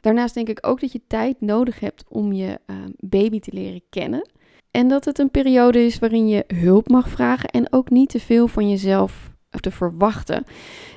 [0.01, 3.83] Daarnaast denk ik ook dat je tijd nodig hebt om je uh, baby te leren
[3.91, 4.29] kennen.
[4.71, 8.21] En dat het een periode is waarin je hulp mag vragen en ook niet te
[8.21, 10.45] veel van jezelf te verwachten.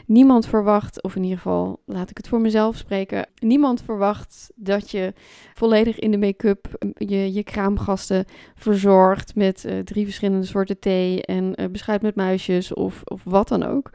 [0.05, 4.91] Niemand verwacht, of in ieder geval laat ik het voor mezelf spreken, niemand verwacht dat
[4.91, 5.13] je
[5.53, 6.67] volledig in de make-up
[6.97, 12.73] je, je kraamgasten verzorgt met uh, drie verschillende soorten thee en uh, beschuit met muisjes
[12.73, 13.91] of, of wat dan ook.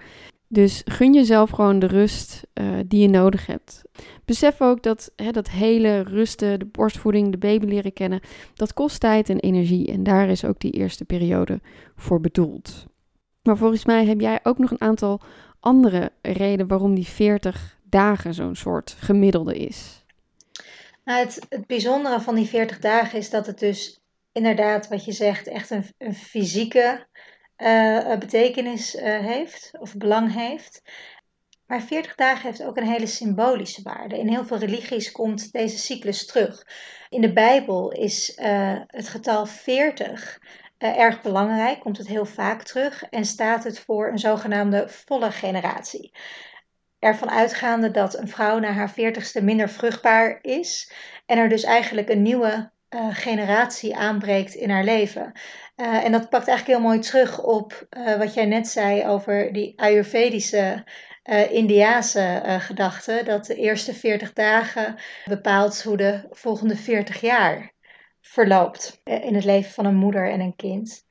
[0.48, 3.82] Dus gun jezelf gewoon de rust uh, die je nodig hebt.
[4.24, 8.20] Besef ook dat hè, dat hele rusten, de borstvoeding, de baby leren kennen,
[8.54, 9.92] dat kost tijd en energie.
[9.92, 11.60] En daar is ook die eerste periode
[11.96, 12.86] voor bedoeld.
[13.44, 15.20] Maar volgens mij heb jij ook nog een aantal
[15.60, 20.04] andere redenen waarom die 40 dagen zo'n soort gemiddelde is.
[21.04, 24.00] Nou, het, het bijzondere van die 40 dagen is dat het dus
[24.32, 27.06] inderdaad, wat je zegt, echt een, een fysieke
[27.56, 30.82] uh, betekenis uh, heeft of belang heeft.
[31.66, 34.18] Maar 40 dagen heeft ook een hele symbolische waarde.
[34.18, 36.66] In heel veel religies komt deze cyclus terug.
[37.08, 38.32] In de Bijbel is
[38.86, 40.38] het getal 40
[40.84, 45.30] uh, erg belangrijk, komt het heel vaak terug en staat het voor een zogenaamde volle
[45.30, 46.12] generatie.
[46.98, 50.92] Ervan uitgaande dat een vrouw na haar veertigste minder vruchtbaar is
[51.26, 55.32] en er dus eigenlijk een nieuwe uh, generatie aanbreekt in haar leven.
[55.76, 57.86] Uh, en dat pakt eigenlijk heel mooi terug op
[58.18, 60.84] wat jij net zei over die Ayurvedische
[61.50, 67.73] Indiaanse uh, gedachte, dat de eerste 40 dagen bepaalt hoe de volgende 40 jaar
[68.26, 71.06] verloopt eh, in het leven van een moeder en een kind.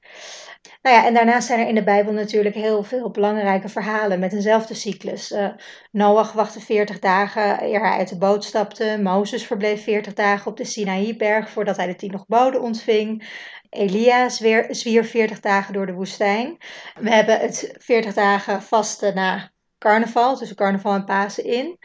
[0.82, 4.34] Nou ja, en daarnaast zijn er in de Bijbel natuurlijk heel veel belangrijke verhalen met
[4.34, 5.32] eenzelfde cyclus.
[5.32, 5.50] Uh,
[5.92, 9.00] Noach wachtte 40 dagen eer hij uit de boot stapte.
[9.02, 13.30] Mozes verbleef 40 dagen op de Sinaïberg voordat hij de tien nog boden ontving.
[13.70, 14.30] Elia
[14.70, 16.58] zwier 40 dagen door de woestijn.
[17.00, 21.78] We hebben het 40 dagen vasten na carnaval, tussen carnaval en Pasen in.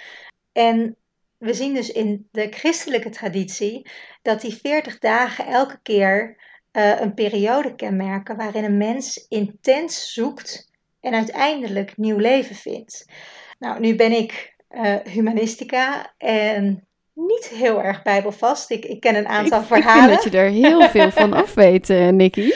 [0.52, 0.97] En
[1.38, 3.90] we zien dus in de christelijke traditie
[4.22, 6.36] dat die 40 dagen elke keer
[6.72, 10.70] uh, een periode kenmerken waarin een mens intens zoekt
[11.00, 13.06] en uiteindelijk nieuw leven vindt.
[13.58, 18.70] Nou, nu ben ik uh, humanistica en niet heel erg bijbelvast.
[18.70, 20.12] Ik, ik ken een aantal verhalen.
[20.12, 22.46] Ik vind dat je er heel veel van af weet, uh, Nikki.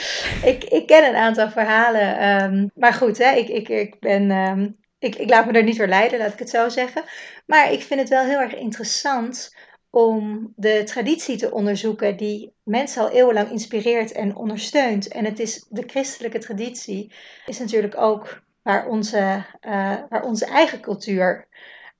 [0.51, 2.41] ik, ik ken een aantal verhalen.
[2.43, 4.31] Um, maar goed, hè, ik, ik, ik ben...
[4.31, 7.03] Um, ik, ik laat me er niet door leiden, laat ik het zo zeggen.
[7.45, 9.55] Maar ik vind het wel heel erg interessant
[9.89, 15.07] om de traditie te onderzoeken die mensen al eeuwenlang inspireert en ondersteunt.
[15.07, 17.13] En het is de christelijke traditie,
[17.45, 21.47] is natuurlijk ook waar onze, uh, waar onze eigen cultuur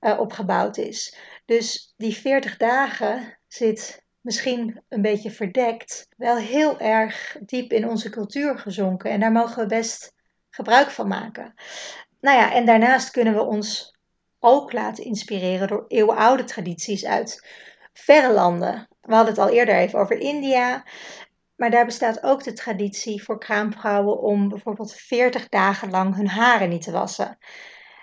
[0.00, 1.16] uh, op gebouwd is.
[1.44, 8.10] Dus die 40 dagen zit misschien een beetje verdekt, wel heel erg diep in onze
[8.10, 9.10] cultuur gezonken.
[9.10, 10.12] En daar mogen we best
[10.50, 11.54] gebruik van maken.
[12.24, 13.96] Nou ja, en daarnaast kunnen we ons
[14.38, 17.46] ook laten inspireren door eeuwenoude tradities uit
[17.92, 18.88] verre landen.
[19.00, 20.84] We hadden het al eerder even over India.
[21.56, 26.68] Maar daar bestaat ook de traditie voor kraamvrouwen om bijvoorbeeld 40 dagen lang hun haren
[26.68, 27.38] niet te wassen.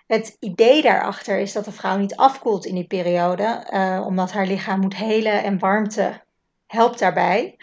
[0.07, 4.47] Het idee daarachter is dat de vrouw niet afkoelt in die periode, uh, omdat haar
[4.47, 6.21] lichaam moet helen en warmte
[6.67, 7.59] helpt daarbij.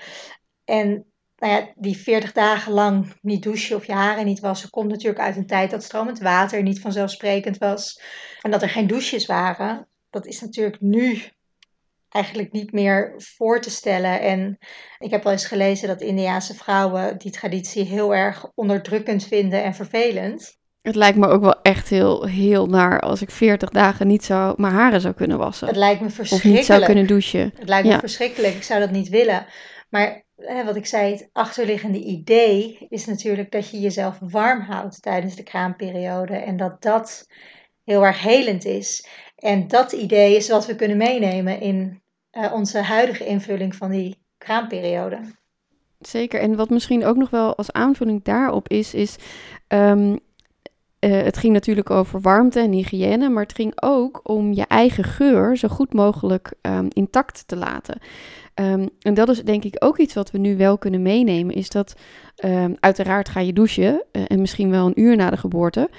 [0.65, 1.08] En
[1.39, 5.21] nou ja, die 40 dagen lang niet douchen of je haren niet wassen, komt natuurlijk
[5.21, 8.03] uit een tijd dat stromend water niet vanzelfsprekend was.
[8.43, 9.89] En dat er geen douches waren.
[10.11, 11.23] Dat is natuurlijk nu
[12.09, 14.21] eigenlijk niet meer voor te stellen.
[14.21, 14.59] En
[14.99, 19.75] ik heb wel eens gelezen dat Indiaanse vrouwen die traditie heel erg onderdrukkend vinden en
[19.75, 20.57] vervelend.
[20.83, 24.55] Het lijkt me ook wel echt heel, heel naar als ik 40 dagen niet zou,
[24.57, 25.67] mijn haren zou kunnen wassen.
[25.67, 26.55] Het lijkt me verschrikkelijk.
[26.55, 27.53] Of niet zou kunnen douchen.
[27.59, 28.55] Het lijkt me verschrikkelijk.
[28.55, 29.47] Ik zou dat niet willen.
[29.89, 30.25] Maar
[30.65, 35.43] wat ik zei, het achterliggende idee is natuurlijk dat je jezelf warm houdt tijdens de
[35.43, 36.37] kraamperiode.
[36.37, 37.27] En dat dat
[37.85, 39.07] heel erg helend is.
[39.37, 44.23] En dat idee is wat we kunnen meenemen in uh, onze huidige invulling van die
[44.39, 45.21] kraamperiode.
[45.99, 46.41] Zeker.
[46.41, 49.17] En wat misschien ook nog wel als aanvulling daarop is, is.
[49.69, 50.19] Um,
[51.01, 55.05] uh, het ging natuurlijk over warmte en hygiëne, maar het ging ook om je eigen
[55.05, 58.01] geur zo goed mogelijk um, intact te laten.
[58.61, 61.69] Um, en dat is denk ik ook iets wat we nu wel kunnen meenemen, is
[61.69, 61.95] dat
[62.81, 65.91] uiteraard ga je douchen uh, en misschien wel een uur na de geboorte.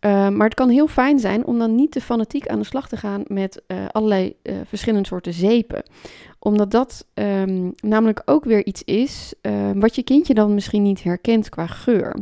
[0.00, 2.88] Uh, maar het kan heel fijn zijn om dan niet te fanatiek aan de slag
[2.88, 5.82] te gaan met uh, allerlei uh, verschillende soorten zeepen.
[6.38, 11.02] Omdat dat um, namelijk ook weer iets is ehm, wat je kindje dan misschien niet
[11.02, 12.16] herkent qua geur.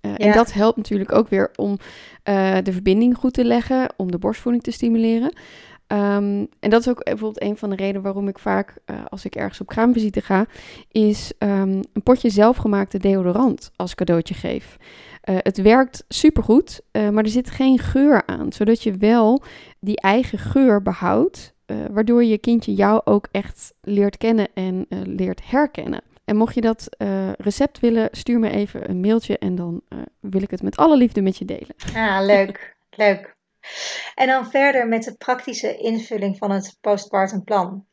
[0.00, 0.16] Ja.
[0.16, 1.78] En dat helpt natuurlijk ook weer om
[2.62, 5.32] de verbinding goed te leggen, om de borstvoeding te stimuleren.
[5.88, 8.74] Um, en dat is ook bijvoorbeeld een van de redenen waarom ik vaak,
[9.08, 10.46] als ik ergens op kraamvisite ga,
[10.88, 14.76] is een potje zelfgemaakte deodorant als cadeautje geef.
[15.24, 19.42] Uh, het werkt supergoed, uh, maar er zit geen geur aan, zodat je wel
[19.80, 21.54] die eigen geur behoudt,
[21.90, 26.02] waardoor je kindje jou ook echt leert kennen en leert herkennen.
[26.24, 26.88] En mocht je dat
[27.38, 29.82] recept willen, stuur me even een mailtje en dan
[30.20, 31.74] wil ik het met alle liefde met je delen.
[31.94, 33.34] Ah, leuk, leuk.
[34.14, 37.86] En dan verder met de praktische invulling van het postpartum plan.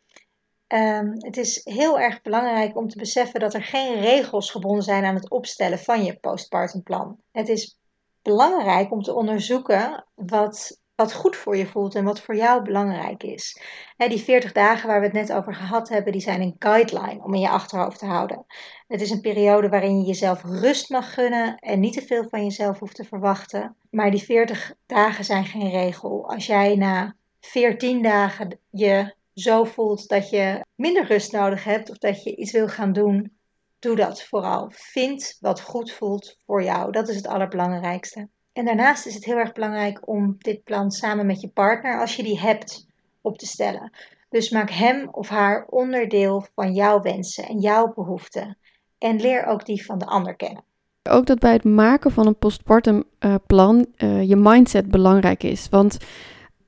[0.67, 5.05] Um, het is heel erg belangrijk om te beseffen dat er geen regels gebonden zijn
[5.05, 7.17] aan het opstellen van je postpartum plan.
[7.31, 7.77] Het is
[8.21, 13.23] belangrijk om te onderzoeken wat, wat goed voor je voelt en wat voor jou belangrijk
[13.23, 13.61] is.
[13.97, 17.33] die 40 dagen waar we het net over gehad hebben, die zijn een guideline om
[17.33, 18.45] in je achterhoofd te houden.
[18.87, 22.43] Het is een periode waarin je jezelf rust mag gunnen en niet te veel van
[22.43, 23.75] jezelf hoeft te verwachten.
[23.89, 26.29] Maar die 40 dagen zijn geen regel.
[26.29, 31.97] Als jij na 14 dagen je zo voelt dat je minder rust nodig hebt of
[31.97, 33.37] dat je iets wil gaan doen,
[33.79, 34.71] doe dat vooral.
[34.73, 36.91] Vind wat goed voelt voor jou.
[36.91, 38.29] Dat is het allerbelangrijkste.
[38.53, 42.15] En daarnaast is het heel erg belangrijk om dit plan samen met je partner, als
[42.15, 42.87] je die hebt,
[43.21, 43.91] op te stellen.
[44.29, 48.57] Dus maak hem of haar onderdeel van jouw wensen en jouw behoeften.
[48.97, 50.63] En leer ook die van de ander kennen.
[51.09, 55.69] Ook dat bij het maken van een postpartum uh, plan uh, je mindset belangrijk is.
[55.69, 55.97] Want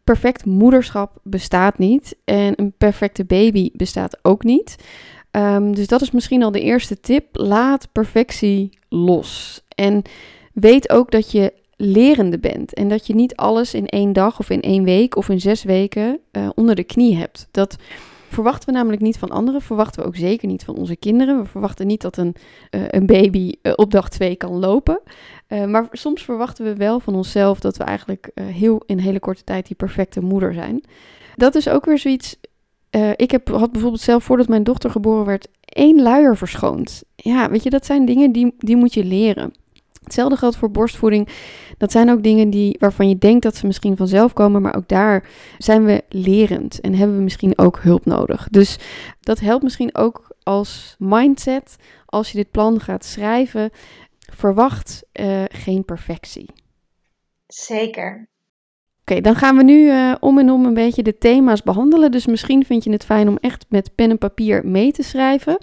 [0.03, 4.75] perfect moederschap bestaat niet en een perfecte baby bestaat ook niet.
[5.31, 7.25] Um, dus dat is misschien al de eerste tip.
[7.31, 9.61] Laat perfectie los.
[9.75, 10.01] En
[10.53, 14.49] weet ook dat je lerende bent en dat je niet alles in één dag of
[14.49, 17.47] in één week of in zes weken uh, onder de knie hebt.
[17.51, 17.75] Dat
[18.29, 21.41] verwachten we namelijk niet van anderen, verwachten we ook zeker niet van onze kinderen.
[21.41, 22.35] We verwachten niet dat een,
[22.71, 24.99] uh, een baby uh, op dag twee kan lopen.
[25.67, 29.67] Maar soms verwachten we wel van onszelf dat we eigenlijk heel in hele korte tijd
[29.67, 30.83] die perfecte moeder zijn.
[31.35, 32.35] Dat is ook weer zoiets.
[33.15, 37.03] ik heb, had bijvoorbeeld zelf voordat mijn dochter geboren werd één luier verschoond.
[37.15, 39.53] Ja, weet je, dat zijn dingen die, die moet je leren.
[40.05, 41.27] Hetzelfde geldt voor borstvoeding.
[41.77, 44.87] Dat zijn ook dingen die, waarvan je denkt dat ze misschien vanzelf komen, maar ook
[44.87, 48.47] daar zijn we lerend en hebben we misschien ook hulp nodig.
[48.51, 48.77] Dus
[49.19, 53.69] dat helpt misschien ook als mindset als je dit plan gaat schrijven.
[54.33, 56.49] Verwacht uh, geen perfectie.
[57.47, 58.29] Zeker.
[59.07, 62.11] Oké, dan gaan we nu uh, om en om een beetje de thema's behandelen.
[62.11, 65.57] Dus misschien vind je het fijn om echt met pen en papier mee te schrijven.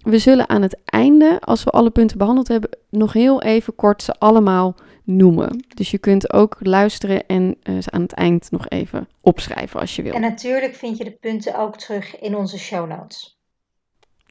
[0.00, 4.02] We zullen aan het einde, als we alle punten behandeld hebben, nog heel even kort
[4.02, 5.64] ze allemaal noemen.
[5.74, 9.96] Dus je kunt ook luisteren en uh, ze aan het eind nog even opschrijven als
[9.96, 10.12] je wil.
[10.12, 13.38] En natuurlijk vind je de punten ook terug in onze show notes.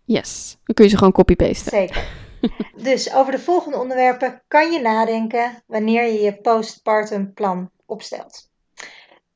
[0.06, 1.72] Yes, dan kun je ze gewoon copy-pasten.
[1.72, 2.08] Zeker.
[2.76, 8.50] dus over de volgende onderwerpen kan je nadenken wanneer je je postpartum plan opstelt.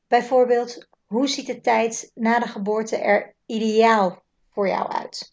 [0.08, 5.32] Bijvoorbeeld, hoe ziet de tijd na de geboorte er ideaal voor jou uit?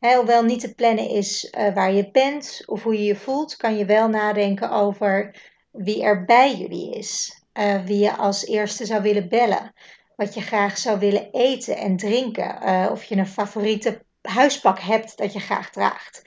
[0.00, 3.76] Hoewel niet te plannen is uh, waar je bent of hoe je je voelt, kan
[3.76, 5.34] je wel nadenken over
[5.70, 7.42] wie er bij jullie is.
[7.54, 9.72] Uh, wie je als eerste zou willen bellen.
[10.16, 12.58] Wat je graag zou willen eten en drinken.
[12.62, 16.22] Uh, of je een favoriete huispak hebt dat je graag draagt.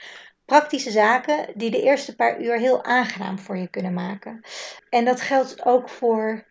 [0.46, 4.42] Praktische zaken die de eerste paar uur heel aangenaam voor je kunnen maken.
[4.90, 6.46] En dat geldt ook voor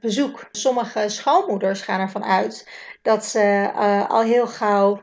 [0.00, 0.48] bezoek.
[0.52, 2.70] Sommige schoonmoeders gaan ervan uit
[3.02, 3.70] dat ze
[4.08, 5.02] al heel gauw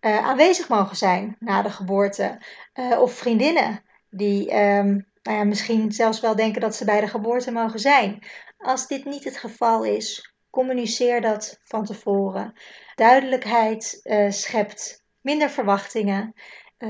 [0.00, 2.38] aanwezig mogen zijn na de geboorte.
[2.74, 7.52] Uh, of vriendinnen die um, nou misschien zelfs wel denken dat ze bij de geboorte
[7.52, 8.22] mogen zijn.
[8.58, 12.52] Als dit niet het geval is, communiceer dat van tevoren.
[12.94, 16.34] Duidelijkheid uh, schept minder verwachtingen.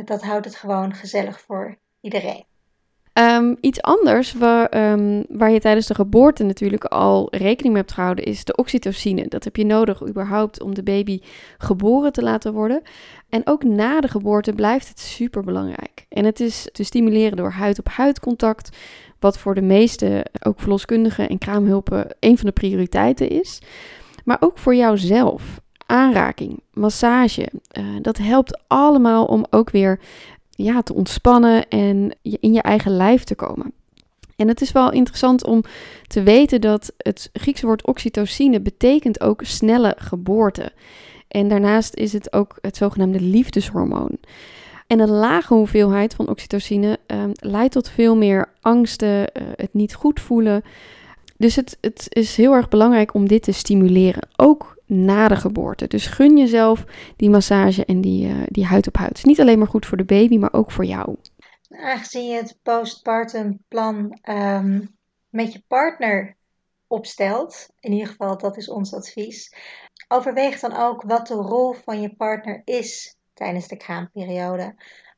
[0.04, 2.46] dat houdt het gewoon gezellig voor iedereen.
[3.18, 7.92] Um, iets anders waar, um, waar je tijdens de geboorte natuurlijk al rekening mee hebt
[7.92, 9.29] gehouden is de oxytocine.
[9.29, 11.20] Dat heb je nodig überhaupt om de baby
[11.59, 12.83] geboren te laten worden.
[13.29, 16.07] En ook na de geboorte blijft het super belangrijk.
[16.09, 18.76] En het is te stimuleren door huid-op-huid contact,
[19.18, 23.59] wat voor de meeste, ook verloskundigen en kraamhulpen, een van de prioriteiten is.
[24.24, 25.61] Maar ook voor jouzelf.
[25.87, 27.48] Aanraking, massage,
[27.79, 30.00] uh, dat helpt allemaal om ook weer
[30.56, 33.72] ja, te ontspannen en in je eigen lijf te komen.
[34.36, 35.62] En het is wel interessant om
[36.06, 40.72] te weten dat het Griekse woord oxytocine betekent ook snelle geboorte.
[41.28, 44.18] En daarnaast is het ook het zogenaamde liefdeshormoon.
[44.86, 49.24] En een lage hoeveelheid van oxytocine um, leidt tot veel meer angsten, uh,
[49.56, 50.62] het niet goed voelen.
[51.36, 54.28] Dus het, het is heel erg belangrijk om dit te stimuleren.
[54.36, 55.87] Ook na de geboorte.
[55.87, 56.85] Dus gun jezelf
[57.16, 59.09] die massage en die, uh, die huid op huid.
[59.09, 61.16] Het is niet alleen maar goed voor de baby, maar ook voor jou.
[61.70, 64.96] Aangezien je het postpartum plan um,
[65.29, 66.37] met je partner
[66.87, 69.55] opstelt, in ieder geval dat is ons advies,
[70.09, 74.75] overweeg dan ook wat de rol van je partner is tijdens de kraamperiode.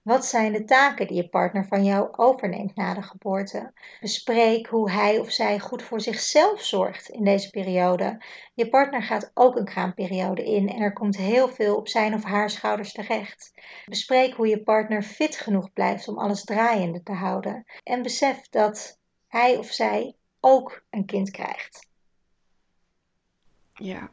[0.08, 3.72] Wat zijn de taken die je partner van jou overneemt na de geboorte?
[4.00, 8.24] Bespreek hoe hij of zij goed voor zichzelf zorgt in deze periode.
[8.54, 12.24] Je partner gaat ook een kraamperiode in en er komt heel veel op zijn of
[12.24, 13.52] haar schouders terecht.
[13.86, 17.64] Bespreek hoe je partner fit genoeg blijft om alles draaiende te houden.
[17.82, 21.87] En besef dat hij of zij ook een kind krijgt.
[23.82, 24.10] Ja,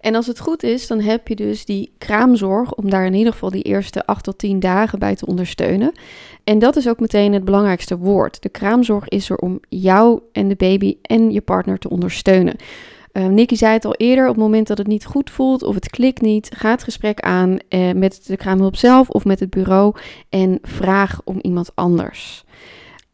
[0.00, 3.32] en als het goed is, dan heb je dus die kraamzorg om daar in ieder
[3.32, 5.92] geval die eerste 8 tot 10 dagen bij te ondersteunen.
[6.44, 8.42] En dat is ook meteen het belangrijkste woord.
[8.42, 12.56] De kraamzorg is er om jou en de baby en je partner te ondersteunen.
[13.12, 15.74] Uh, Nicky zei het al eerder, op het moment dat het niet goed voelt of
[15.74, 19.50] het klikt niet, ga het gesprek aan uh, met de kraamhulp zelf of met het
[19.50, 19.94] bureau
[20.28, 22.44] en vraag om iemand anders.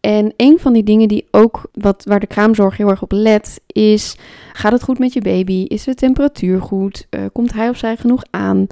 [0.04, 3.60] En een van die dingen die ook, wat, waar de kraamzorg heel erg op let,
[3.66, 4.16] is:
[4.52, 5.64] gaat het goed met je baby?
[5.68, 7.06] Is de temperatuur goed?
[7.10, 8.66] Uh, komt hij of zij genoeg aan?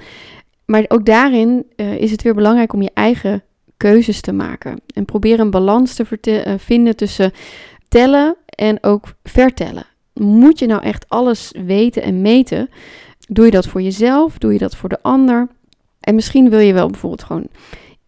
[0.65, 3.43] Maar ook daarin uh, is het weer belangrijk om je eigen
[3.77, 4.81] keuzes te maken.
[4.95, 7.33] En probeer een balans te uh, vinden tussen
[7.89, 9.87] tellen en ook vertellen.
[10.15, 12.69] Moet je nou echt alles weten en meten?
[13.29, 14.39] Doe je dat voor jezelf?
[14.39, 15.49] Doe je dat voor de ander?
[16.01, 17.47] En misschien wil je wel bijvoorbeeld gewoon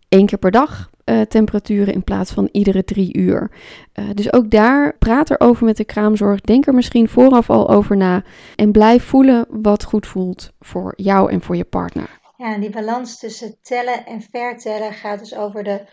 [0.09, 3.51] één keer per dag uh, temperaturen in plaats van iedere drie uur.
[3.95, 6.41] Uh, dus ook daar praat erover met de kraamzorg.
[6.41, 8.23] Denk er misschien vooraf al over na.
[8.57, 12.21] En blijf voelen wat goed voelt voor jou en voor je partner.
[12.37, 15.87] Ja, die balans tussen tellen en vertellen gaat dus over de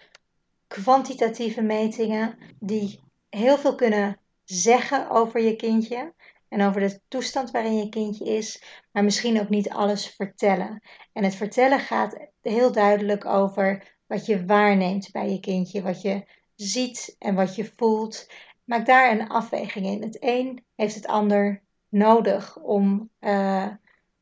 [0.67, 6.13] kwantitatieve metingen die heel veel kunnen zeggen over je kindje
[6.47, 10.81] en over de toestand waarin je kindje is, maar misschien ook niet alles vertellen.
[11.13, 16.23] En het vertellen gaat heel duidelijk over wat je waarneemt bij je kindje, wat je
[16.55, 18.29] ziet en wat je voelt.
[18.63, 20.01] Maak daar een afweging in.
[20.01, 23.67] Het een heeft het ander nodig om uh,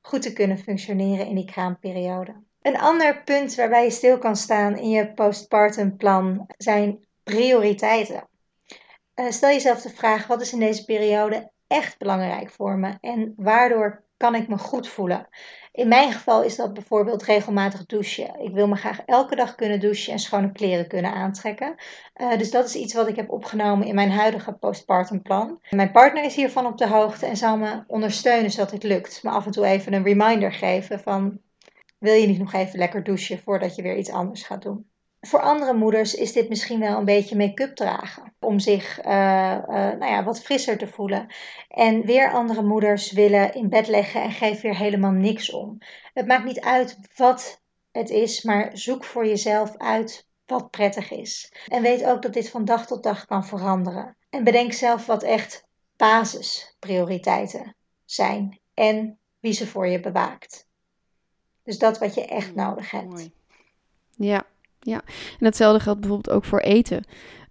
[0.02, 2.36] goed te kunnen functioneren in die kraamperiode.
[2.62, 8.28] Een ander punt waarbij je stil kan staan in je postpartum plan zijn prioriteiten.
[9.16, 13.34] uh, stel jezelf de vraag: wat is in deze periode echt belangrijk voor me en
[13.38, 15.28] waardoor kan ik me goed voelen?
[15.72, 18.39] In mijn geval is dat bijvoorbeeld regelmatig douchen.
[18.39, 21.76] Ik wil me graag elke dag kunnen douchen en schone kleren kunnen aantrekken.
[22.15, 25.59] Uh, dus dat is iets wat ik heb opgenomen in mijn huidige postpartum plan.
[25.70, 29.24] Mijn partner is hiervan op de hoogte en zal me ondersteunen zodat het lukt.
[29.24, 31.39] Me af en toe even een reminder geven van
[31.99, 34.89] wil je niet nog even lekker douchen voordat je weer iets anders gaat doen.
[35.22, 38.34] Voor andere moeders is dit misschien wel een beetje make-up dragen.
[38.39, 41.28] Om zich uh, uh, nou ja, wat frisser te voelen.
[41.67, 45.78] En weer andere moeders willen in bed leggen en geven weer helemaal niks om.
[46.13, 47.61] Het maakt niet uit wat
[47.91, 51.53] het is, maar zoek voor jezelf uit wat prettig is.
[51.67, 54.17] En weet ook dat dit van dag tot dag kan veranderen.
[54.30, 55.67] En bedenk zelf wat echt
[55.97, 60.67] basisprioriteiten zijn en wie ze voor je bewaakt.
[61.63, 63.30] Dus dat wat je echt nodig hebt.
[64.15, 64.45] Ja,
[64.80, 65.01] ja.
[65.39, 67.03] En hetzelfde geldt bijvoorbeeld ook voor eten.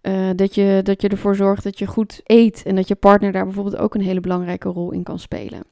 [0.03, 3.33] Uh, dat, je, dat je ervoor zorgt dat je goed eet en dat je partner
[3.33, 5.63] daar bijvoorbeeld ook een hele belangrijke rol in kan spelen.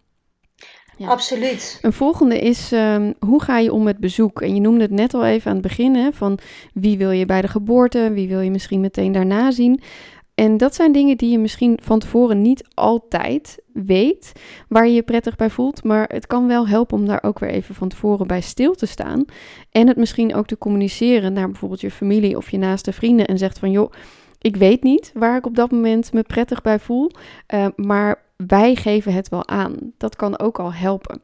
[0.97, 1.09] Ja.
[1.09, 1.79] Absoluut.
[1.83, 4.43] Een volgende is, um, hoe ga je om met bezoek?
[4.43, 6.39] En je noemde het net al even aan het begin, hè, van
[6.73, 9.81] wie wil je bij de geboorte, wie wil je misschien meteen daarna zien.
[10.37, 14.33] En dat zijn dingen die je misschien van tevoren niet altijd weet
[14.69, 15.85] waar je je prettig bij voelt.
[15.85, 18.87] Maar het kan wel helpen om daar ook weer even van tevoren bij stil te
[18.87, 19.25] staan.
[19.71, 23.27] En het misschien ook te communiceren naar bijvoorbeeld je familie of je naaste vrienden.
[23.27, 23.93] En zegt van joh,
[24.41, 27.11] ik weet niet waar ik op dat moment me prettig bij voel.
[27.55, 29.93] Uh, maar wij geven het wel aan.
[29.99, 31.21] Dat kan ook al helpen.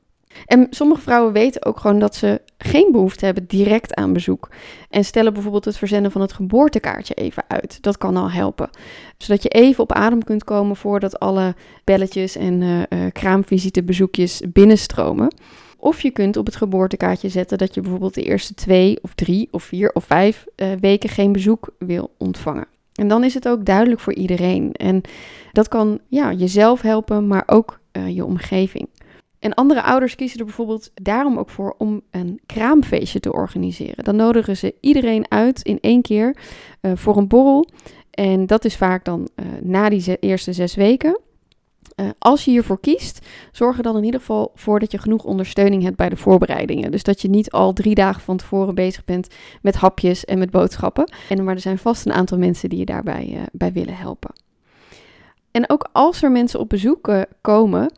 [0.46, 4.50] En sommige vrouwen weten ook gewoon dat ze geen behoefte hebben direct aan bezoek.
[4.90, 7.78] En stellen bijvoorbeeld het verzenden van het geboortekaartje even uit.
[7.80, 8.70] Dat kan al helpen.
[9.18, 11.54] Zodat je even op adem kunt komen voordat alle
[11.84, 15.34] belletjes en uh, uh, kraamvisitebezoekjes binnenstromen.
[15.76, 19.48] Of je kunt op het geboortekaartje zetten dat je bijvoorbeeld de eerste twee of drie
[19.50, 22.66] of vier of vijf uh, weken geen bezoek wil ontvangen.
[22.92, 24.72] En dan is het ook duidelijk voor iedereen.
[24.72, 25.00] En
[25.52, 28.88] dat kan ja, jezelf helpen, maar ook je omgeving.
[29.42, 34.04] En andere ouders kiezen er bijvoorbeeld daarom ook voor om een kraamfeestje te organiseren.
[34.04, 36.36] Dan nodigen ze iedereen uit in één keer
[36.80, 37.68] uh, voor een borrel.
[38.10, 41.20] En dat is vaak dan uh, na die eerste zes weken.
[41.96, 45.24] Uh, als je hiervoor kiest, zorg er dan in ieder geval voor dat je genoeg
[45.24, 46.90] ondersteuning hebt bij de voorbereidingen.
[46.90, 49.28] Dus dat je niet al drie dagen van tevoren bezig bent
[49.62, 51.12] met hapjes en met boodschappen.
[51.28, 54.30] En, maar er zijn vast een aantal mensen die je daarbij bij willen helpen.
[55.50, 57.92] En ook als er mensen op bezoek komen,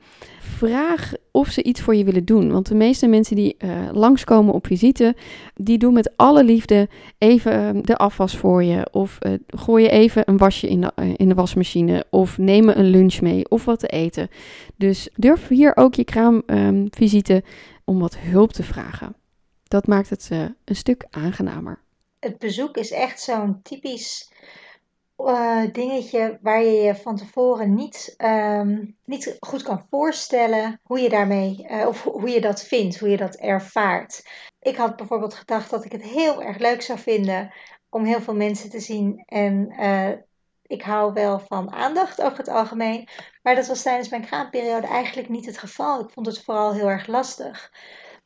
[0.54, 2.52] vraag of ze iets voor je willen doen.
[2.52, 5.16] Want de meeste mensen die uh, langskomen op visite,
[5.54, 6.88] die doen met alle liefde
[7.18, 8.88] even ehm, de afwas voor je.
[8.92, 12.04] Of uh, gooi je even een wasje in de, uh, in de wasmachine.
[12.10, 14.28] Of nemen een lunch mee of wat te eten.
[14.76, 17.42] Dus durf hier ook je kraamvisite um,
[17.84, 19.16] om wat hulp te vragen.
[19.64, 20.30] Dat maakt het
[20.64, 21.82] een stuk aangenamer.
[22.18, 24.32] Het bezoek is echt zo'n typisch
[25.16, 31.08] uh, dingetje waar je je van tevoren niet, um, niet goed kan voorstellen hoe je
[31.08, 34.28] daarmee, uh, of hoe je dat vindt, hoe je dat ervaart.
[34.60, 37.52] Ik had bijvoorbeeld gedacht dat ik het heel erg leuk zou vinden
[37.88, 39.22] om heel veel mensen te zien.
[39.26, 40.10] En uh,
[40.62, 43.08] ik hou wel van aandacht over het algemeen.
[43.42, 46.00] Maar dat was tijdens mijn kraamperiode eigenlijk niet het geval.
[46.00, 47.72] Ik vond het vooral heel erg lastig.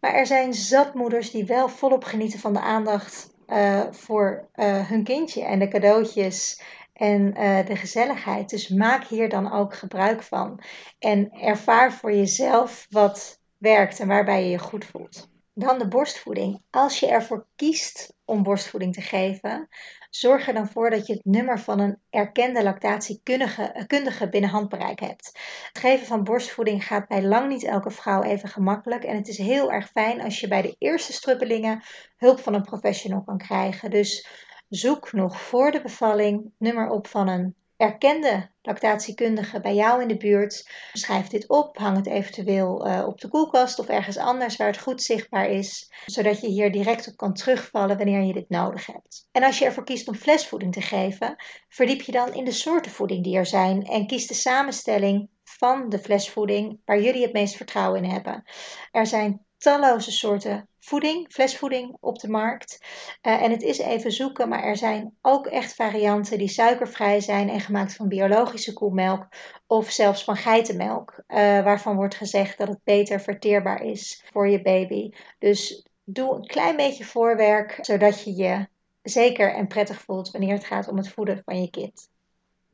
[0.01, 4.88] Maar er zijn zat moeders die wel volop genieten van de aandacht uh, voor uh,
[4.88, 8.51] hun kindje en de cadeautjes en uh, de gezelligheid.
[8.51, 10.61] Dus maak hier dan ook gebruik van.
[10.99, 15.28] En ervaar voor jezelf wat werkt en waarbij je je goed voelt.
[15.55, 16.62] Dan de borstvoeding.
[16.70, 19.68] Als je ervoor kiest om borstvoeding te geven,
[20.09, 25.26] zorg er dan voor dat je het nummer van een erkende lactatiekundige binnen handbereik hebt.
[25.72, 29.04] Het geven van borstvoeding gaat bij lang niet elke vrouw even gemakkelijk.
[29.04, 31.82] En het is heel erg fijn als je bij de eerste strubbelingen
[32.16, 33.90] hulp van een professional kan krijgen.
[33.90, 34.26] Dus
[34.68, 40.16] Zoek nog voor de bevalling nummer op van een erkende lactatiekundige bij jou in de
[40.16, 40.70] buurt.
[40.93, 44.81] Schrijf dit op, hang het eventueel uh, op de koelkast of ergens anders waar het
[44.81, 49.29] goed zichtbaar is, zodat je hier direct op kan terugvallen wanneer je dit nodig hebt.
[49.33, 51.37] En als je ervoor kiest om flesvoeding te geven,
[51.68, 55.89] verdiep je dan in de soorten voeding die er zijn en kies de samenstelling van
[55.89, 58.45] de flesvoeding waar jullie het meest vertrouwen in hebben.
[58.91, 62.78] Er zijn talloze soorten voeding, flesvoeding op de markt.
[63.22, 67.48] Uh, en het is even zoeken, maar er zijn ook echt varianten die suikervrij zijn
[67.48, 69.26] en gemaakt van biologische koemelk
[69.66, 74.62] of zelfs van geitenmelk, uh, waarvan wordt gezegd dat het beter verteerbaar is voor je
[74.62, 75.11] baby.
[75.38, 78.66] Dus doe een klein beetje voorwerk, zodat je je
[79.02, 82.09] zeker en prettig voelt wanneer het gaat om het voeden van je kind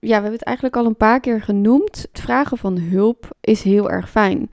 [0.05, 2.07] ja, we hebben het eigenlijk al een paar keer genoemd.
[2.13, 4.49] Het vragen van hulp is heel erg fijn.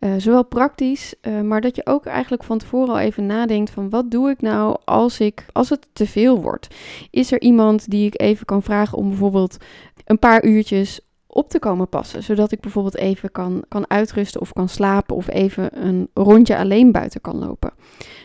[0.00, 3.90] Uh, zowel praktisch, uh, maar dat je ook eigenlijk van tevoren al even nadenkt van
[3.90, 6.74] wat doe ik nou als, ik, als het te veel wordt?
[7.10, 9.56] Is er iemand die ik even kan vragen om bijvoorbeeld
[10.04, 11.00] een paar uurtjes
[11.34, 12.22] op te komen passen.
[12.22, 16.92] Zodat ik bijvoorbeeld even kan, kan uitrusten of kan slapen of even een rondje alleen
[16.92, 17.72] buiten kan lopen.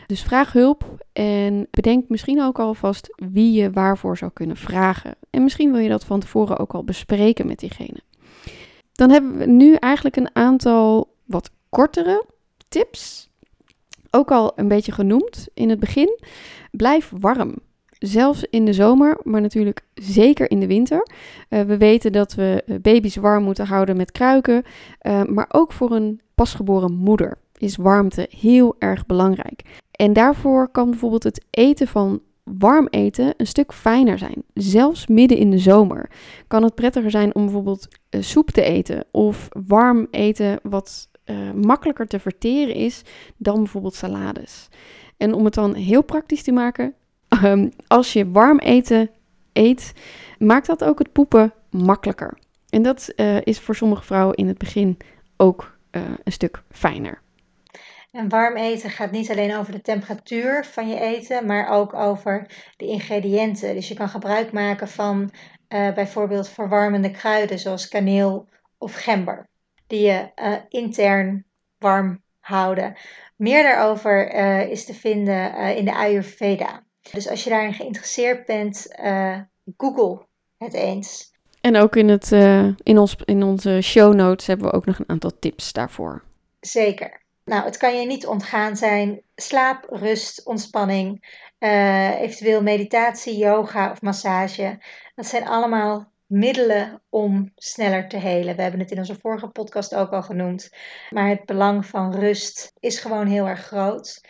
[0.06, 5.16] Dus vraag hulp en bedenk misschien ook alvast wie je waarvoor zou kunnen vragen.
[5.30, 8.00] En misschien wil je dat van tevoren ook al bespreken met diegene.
[8.92, 12.26] Dan hebben we nu eigenlijk een aantal wat kortere
[12.68, 13.30] tips.
[14.12, 16.20] Ook al een beetje genoemd in het begin.
[16.72, 17.56] Blijf warm.
[18.00, 21.08] Zelfs in de zomer, maar natuurlijk zeker in de winter.
[21.50, 24.64] Uh, we weten dat we eh, baby's warm moeten houden met kruiken.
[25.02, 29.62] Uh, maar ook voor een pasgeboren moeder is warmte heel erg belangrijk.
[29.92, 32.22] En daarvoor kan bijvoorbeeld het eten van
[32.58, 34.44] warm eten een stuk fijner zijn.
[34.54, 36.10] Zelfs midden in de zomer
[36.48, 41.52] kan het prettiger zijn om bijvoorbeeld uh, soep te eten of warm eten wat uh,
[41.52, 43.02] makkelijker te verteren is
[43.38, 44.70] dan bijvoorbeeld salades.
[45.18, 46.94] En om het dan heel praktisch te maken,
[47.44, 49.10] um, als je warm eten
[49.54, 49.94] eet,
[50.40, 52.38] maakt dat ook het poepen makkelijker.
[52.70, 54.98] En dat uh, is voor sommige vrouwen in het begin
[55.38, 55.78] ook
[56.24, 57.22] een stuk fijner.
[58.12, 62.46] En warm eten gaat niet alleen over de temperatuur van je eten, maar ook over
[62.78, 63.76] de ingrediënten.
[63.76, 65.32] Dus je kan gebruik maken van
[65.70, 68.48] uh, bijvoorbeeld verwarmende kruiden zoals kaneel
[68.78, 69.48] of gember,
[69.88, 71.46] die je uh, intern
[71.78, 72.98] warm houden.
[73.36, 76.84] Meer daarover uh, is te vinden in de Ayurveda.
[77.12, 78.88] Dus als je daarin geïnteresseerd bent,
[79.78, 80.26] google
[80.58, 81.32] het eens.
[81.62, 82.32] En ook in, het,
[82.84, 86.24] in, ons, in onze show notes hebben we ook nog een aantal tips daarvoor.
[86.60, 87.22] Zeker.
[87.50, 89.22] Nou, het kan je niet ontgaan zijn.
[89.36, 91.26] Slaap, rust, ontspanning,
[91.60, 94.78] uh, eventueel meditatie, yoga of massage.
[95.16, 98.56] Dat zijn allemaal middelen om sneller te helen.
[98.56, 100.70] We hebben het in onze vorige podcast ook al genoemd.
[101.10, 104.22] Maar het belang van rust is gewoon heel erg groot.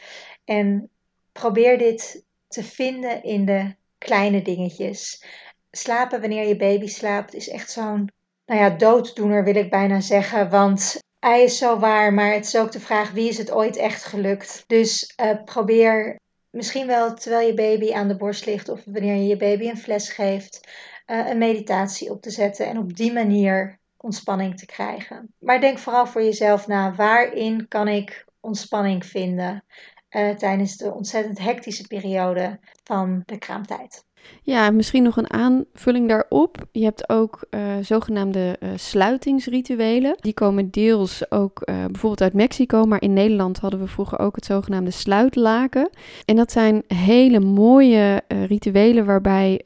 [0.45, 0.89] En
[1.32, 5.26] probeer dit te vinden in de kleine dingetjes.
[5.72, 8.11] Slapen wanneer je baby slaapt is echt zo'n
[8.45, 10.49] nou ja, dooddoener wil ik bijna zeggen.
[10.49, 13.76] Want hij is zo waar, maar het is ook de vraag wie is het ooit
[13.76, 14.63] echt gelukt.
[14.67, 19.28] Dus uh, probeer misschien wel terwijl je baby aan de borst ligt of wanneer je
[19.28, 20.70] je baby een fles geeft,
[21.07, 25.34] uh, een meditatie op te zetten en op die manier ontspanning te krijgen.
[25.39, 29.65] Maar denk vooral voor jezelf na, waarin kan ik ontspanning vinden
[30.09, 34.07] uh, tijdens de ontzettend hectische periode van de kraamtijd.
[34.41, 36.57] Ja, misschien nog een aanvulling daarop.
[36.72, 40.15] Je hebt ook uh, zogenaamde uh, sluitingsrituelen.
[40.20, 44.36] Die komen deels ook uh, bijvoorbeeld uit Mexico, maar in Nederland hadden we vroeger ook
[44.36, 45.89] het zogenaamde sluitlaken.
[46.26, 49.61] En dat zijn hele mooie rituelen waarbij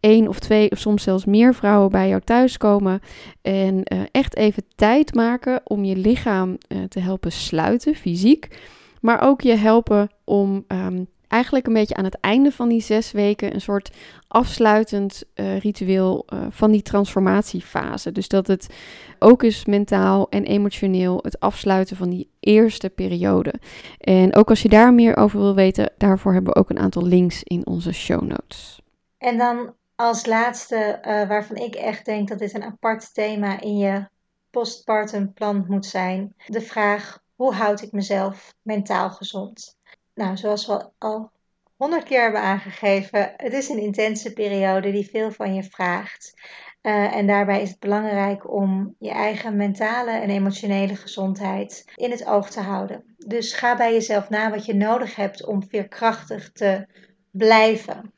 [0.00, 3.00] één of twee of soms zelfs meer vrouwen bij jou thuiskomen
[3.42, 6.58] en echt even tijd maken om je lichaam
[6.88, 8.48] te helpen sluiten, fysiek.
[9.00, 13.12] Maar ook je helpen om um, eigenlijk een beetje aan het einde van die zes
[13.12, 13.90] weken een soort
[14.28, 18.12] afsluitend uh, ritueel uh, van die transformatiefase.
[18.12, 18.66] Dus dat het
[19.18, 23.54] ook is mentaal en emotioneel het afsluiten van die eerste periode.
[23.98, 27.06] En ook als je daar meer over wil weten, daarvoor hebben we ook een aantal
[27.06, 28.80] links in onze show notes.
[29.18, 33.76] En dan als laatste, uh, waarvan ik echt denk dat dit een apart thema in
[33.76, 34.06] je
[34.50, 39.76] postpartum plan moet zijn, de vraag: hoe houd ik mezelf mentaal gezond?
[40.14, 41.30] Nou, zoals we al
[41.76, 46.34] honderd keer hebben aangegeven, het is een intense periode die veel van je vraagt.
[46.82, 52.26] Uh, en daarbij is het belangrijk om je eigen mentale en emotionele gezondheid in het
[52.26, 53.14] oog te houden.
[53.16, 56.86] Dus ga bij jezelf na wat je nodig hebt om veerkrachtig te
[57.30, 58.12] blijven.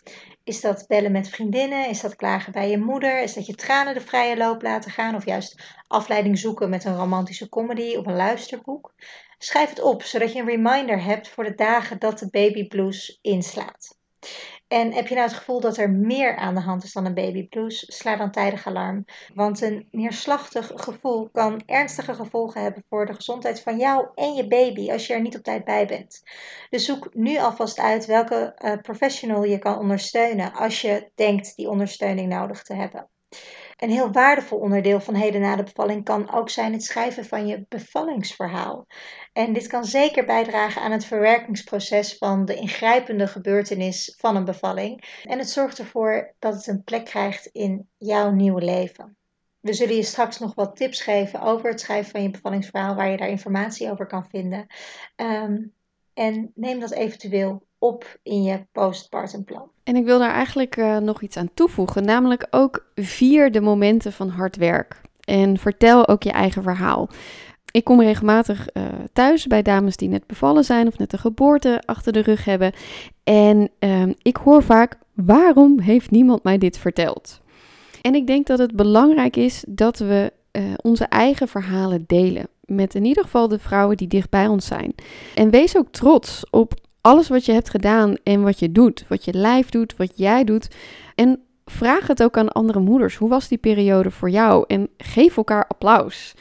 [0.45, 1.89] Is dat bellen met vriendinnen?
[1.89, 3.23] Is dat klagen bij je moeder?
[3.23, 5.15] Is dat je tranen de vrije loop laten gaan?
[5.15, 8.95] Of juist afleiding zoeken met een romantische comedy of een luisterboek?
[9.39, 13.19] Schrijf het op, zodat je een reminder hebt voor de dagen dat de baby blues
[13.23, 13.99] inslaat.
[14.69, 17.15] En heb je nou het gevoel dat er meer aan de hand is dan een
[17.15, 19.05] baby blues, sla dan tijdig alarm.
[19.35, 24.47] Want een neerslachtig gevoel kan ernstige gevolgen hebben voor de gezondheid van jou en je
[24.47, 26.23] baby als je er niet op tijd bij bent.
[26.71, 31.69] Dus zoek nu alvast uit welke uh, professional je kan ondersteunen als je denkt die
[31.69, 33.09] ondersteuning nodig te hebben.
[33.85, 37.47] Een heel waardevol onderdeel van heden na de bevalling kan ook zijn het schrijven van
[37.47, 38.87] je bevallingsverhaal.
[39.33, 45.21] En dit kan zeker bijdragen aan het verwerkingsproces van de ingrijpende gebeurtenis van een bevalling.
[45.25, 49.17] En het zorgt ervoor dat het een plek krijgt in jouw nieuwe leven.
[49.61, 53.11] We zullen je straks nog wat tips geven over het schrijven van je bevallingsverhaal, waar
[53.11, 54.67] je daar informatie over kan vinden.
[55.17, 55.75] Um,
[56.15, 59.71] en neem dat eventueel op in je postpartum plan.
[59.85, 64.13] En ik wil daar eigenlijk uh, nog iets aan toevoegen, namelijk ook vier de momenten
[64.13, 65.01] van hard werk.
[65.21, 67.09] En vertel ook je eigen verhaal.
[67.71, 71.83] Ik kom regelmatig uh, thuis bij dames die net bevallen zijn of net een geboorte
[71.85, 72.73] achter de rug hebben.
[73.25, 77.41] En uh, ik hoor vaak: waarom heeft niemand mij dit verteld?
[78.01, 82.49] En ik denk dat het belangrijk is dat we uh, onze eigen verhalen delen.
[82.67, 84.95] Met in ieder geval de vrouwen die dicht bij ons zijn.
[85.35, 89.05] En wees ook trots op alles wat je hebt gedaan en wat je doet.
[89.09, 90.69] Wat je lijf doet, wat jij doet.
[91.15, 93.17] En vraag het ook aan andere moeders.
[93.17, 94.65] Hoe was die periode voor jou?
[94.67, 96.35] En geef elkaar applaus.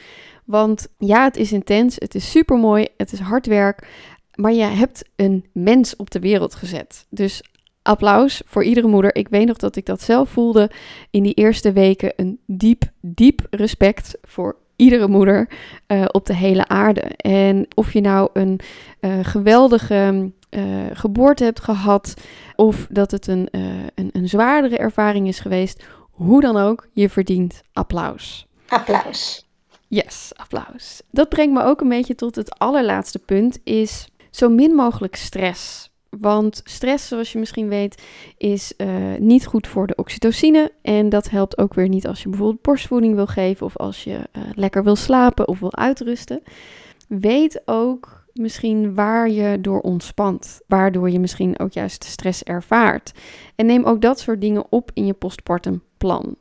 [0.44, 3.88] Want ja, het is intens, het is super mooi, het is hard werk.
[4.34, 7.06] Maar je hebt een mens op de wereld gezet.
[7.08, 7.42] Dus
[7.82, 9.14] applaus voor iedere moeder.
[9.14, 10.70] Ik weet nog dat ik dat zelf voelde
[11.10, 12.12] in die eerste weken.
[12.16, 15.48] Een diep, diep respect voor iedere moeder
[15.88, 17.00] uh, op de hele aarde.
[17.16, 18.60] En of je nou een
[19.00, 20.62] uh, geweldige uh,
[20.92, 22.14] geboorte hebt gehad,
[22.56, 23.48] of dat het een,
[23.94, 28.46] een, een zwaardere ervaring is geweest, hoe dan ook, je verdient applaus.
[28.68, 29.46] Applaus.
[29.88, 31.02] Yes, applaus.
[31.10, 35.92] Dat brengt me ook een beetje tot het allerlaatste punt, is zo min mogelijk stress.
[36.20, 38.02] Want stress, zoals je misschien weet,
[38.36, 38.88] is uh,
[39.18, 40.72] niet goed voor de oxytocine.
[40.82, 44.18] En dat helpt ook weer niet als je bijvoorbeeld borstvoeding wil geven of als je
[44.32, 46.42] uh, lekker wil slapen of wil uitrusten.
[47.08, 53.12] Weet ook misschien waar je door ontspant, waardoor je misschien ook juist stress ervaart.
[53.56, 56.36] En neem ook dat soort dingen op in je postpartum plan.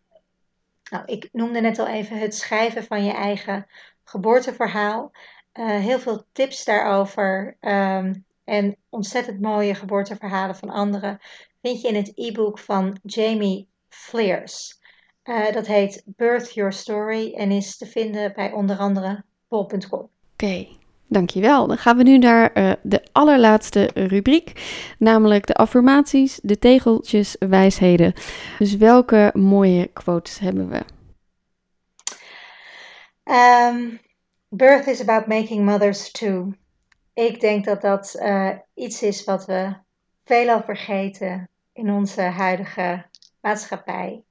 [0.90, 3.66] Nou, ik noemde net al even het schrijven van je eigen
[4.04, 5.12] geboorteverhaal.
[5.54, 11.20] Uh, heel veel tips daarover um, en ontzettend mooie geboorteverhalen van anderen
[11.62, 14.78] vind je in het e-book van Jamie Fleers.
[15.26, 19.98] Uh, dat heet Birth Your Story en is te vinden bij onder andere bol.com.
[20.00, 20.68] Oké, okay,
[21.06, 21.66] dankjewel.
[21.66, 24.52] Dan gaan we nu naar uh, de allerlaatste rubriek,
[24.98, 28.12] namelijk de affirmaties, de tegeltjes, wijsheden.
[28.58, 30.82] Dus welke mooie quotes hebben we?
[33.32, 34.00] Um,
[34.48, 36.52] birth is about making mothers too.
[37.14, 39.74] Ik denk dat dat uh, iets is wat we
[40.24, 43.04] veelal vergeten in onze huidige
[43.40, 44.24] maatschappij.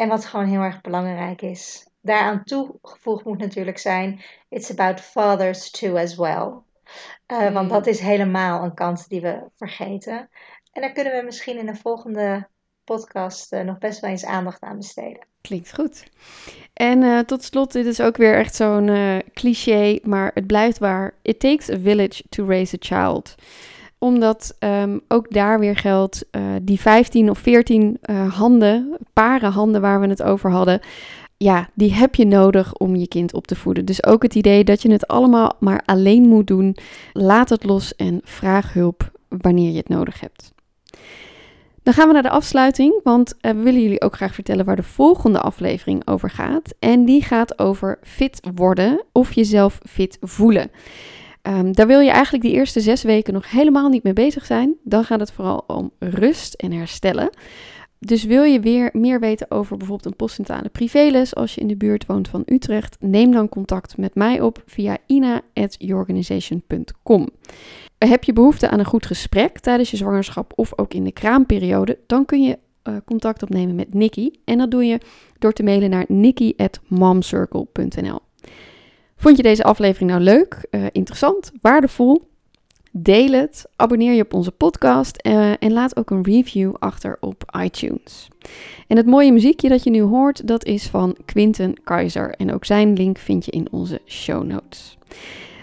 [0.00, 1.86] En wat gewoon heel erg belangrijk is.
[2.00, 6.52] Daaraan toegevoegd moet natuurlijk zijn: it's about fathers too as well.
[7.26, 7.52] Uh, mm.
[7.52, 10.28] Want dat is helemaal een kant die we vergeten.
[10.72, 12.48] En daar kunnen we misschien in de volgende
[12.84, 15.26] podcast uh, nog best wel eens aandacht aan besteden.
[15.40, 16.04] Klinkt goed.
[16.72, 21.14] En uh, tot slot, dit is ook weer echt zo'n cliché, maar het blijft waar.
[21.22, 23.34] It takes a village to raise a child
[24.00, 29.80] omdat um, ook daar weer geldt, uh, die 15 of 14 uh, handen, paren handen
[29.80, 30.80] waar we het over hadden,
[31.36, 33.84] ja, die heb je nodig om je kind op te voeden.
[33.84, 36.76] Dus ook het idee dat je het allemaal maar alleen moet doen,
[37.12, 40.52] laat het los en vraag hulp wanneer je het nodig hebt.
[41.82, 44.76] Dan gaan we naar de afsluiting, want uh, we willen jullie ook graag vertellen waar
[44.76, 46.74] de volgende aflevering over gaat.
[46.78, 50.70] En die gaat over fit worden of jezelf fit voelen.
[51.42, 54.74] Um, daar wil je eigenlijk die eerste zes weken nog helemaal niet mee bezig zijn.
[54.84, 57.30] Dan gaat het vooral om rust en herstellen.
[57.98, 61.76] Dus wil je weer meer weten over bijvoorbeeld een postcentale privéles als je in de
[61.76, 67.28] buurt woont van Utrecht, neem dan contact met mij op via ina.yourorganization.com.
[67.98, 71.98] Heb je behoefte aan een goed gesprek tijdens je zwangerschap of ook in de kraamperiode,
[72.06, 74.30] dan kun je uh, contact opnemen met Nikki.
[74.44, 75.00] En dat doe je
[75.38, 78.20] door te mailen naar nikki.momcircle.nl.
[79.20, 82.28] Vond je deze aflevering nou leuk, uh, interessant, waardevol?
[82.90, 87.44] Deel het, abonneer je op onze podcast uh, en laat ook een review achter op
[87.62, 88.28] iTunes.
[88.86, 92.34] En het mooie muziekje dat je nu hoort, dat is van Quinten Keizer.
[92.34, 94.98] En ook zijn link vind je in onze show notes.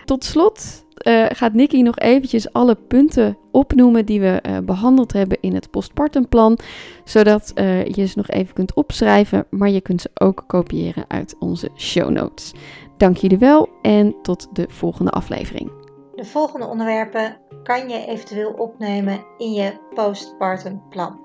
[0.05, 5.53] Tot slot uh, gaat Nikki nog eventjes alle punten opnoemen die we behandeld hebben in
[5.53, 6.57] het postpartumplan,
[7.03, 7.51] zodat
[7.85, 12.09] je ze nog even kunt opschrijven, maar je kunt ze ook kopiëren uit onze show
[12.09, 12.53] notes.
[12.97, 15.71] Dank jullie wel en tot de volgende aflevering.
[16.15, 21.19] De volgende onderwerpen kan je eventueel opnemen in je postpartumplan.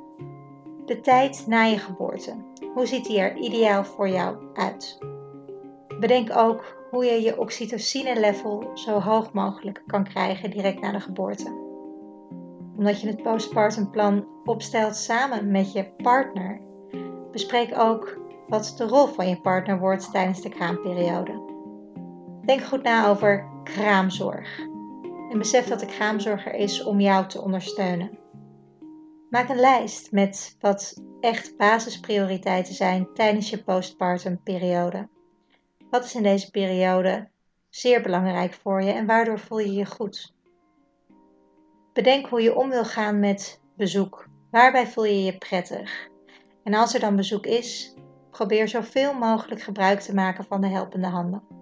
[0.86, 2.34] De tijd na je geboorte.
[2.74, 4.98] Hoe ziet die er ideaal voor jou uit?
[6.00, 11.00] Bedenk ook hoe je je oxytocine level zo hoog mogelijk kan krijgen direct na de
[11.00, 11.60] geboorte.
[12.76, 16.60] Omdat je het postpartum plan opstelt samen met je partner,
[17.30, 18.18] bespreek ook
[18.48, 21.51] wat de rol van je partner wordt tijdens de kraamperiode.
[22.44, 24.58] Denk goed na over kraamzorg
[25.30, 28.18] en besef dat de kraamzorg er is om jou te ondersteunen.
[29.30, 35.08] Maak een lijst met wat echt basisprioriteiten zijn tijdens je postpartum periode.
[35.90, 37.28] Wat is in deze periode
[37.68, 40.34] zeer belangrijk voor je en waardoor voel je je goed?
[41.92, 44.26] Bedenk hoe je om wil gaan met bezoek.
[44.50, 46.08] Waarbij voel je je prettig?
[46.64, 47.94] En als er dan bezoek is,
[48.30, 51.61] probeer zoveel mogelijk gebruik te maken van de helpende handen.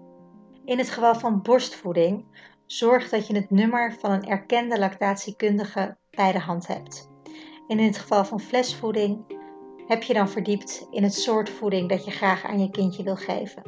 [0.71, 2.25] In het geval van borstvoeding,
[2.65, 7.09] zorg dat je het nummer van een erkende lactatiekundige bij de hand hebt.
[7.67, 9.35] En in het geval van flesvoeding
[9.87, 13.15] heb je dan verdiept in het soort voeding dat je graag aan je kindje wil
[13.15, 13.63] geven.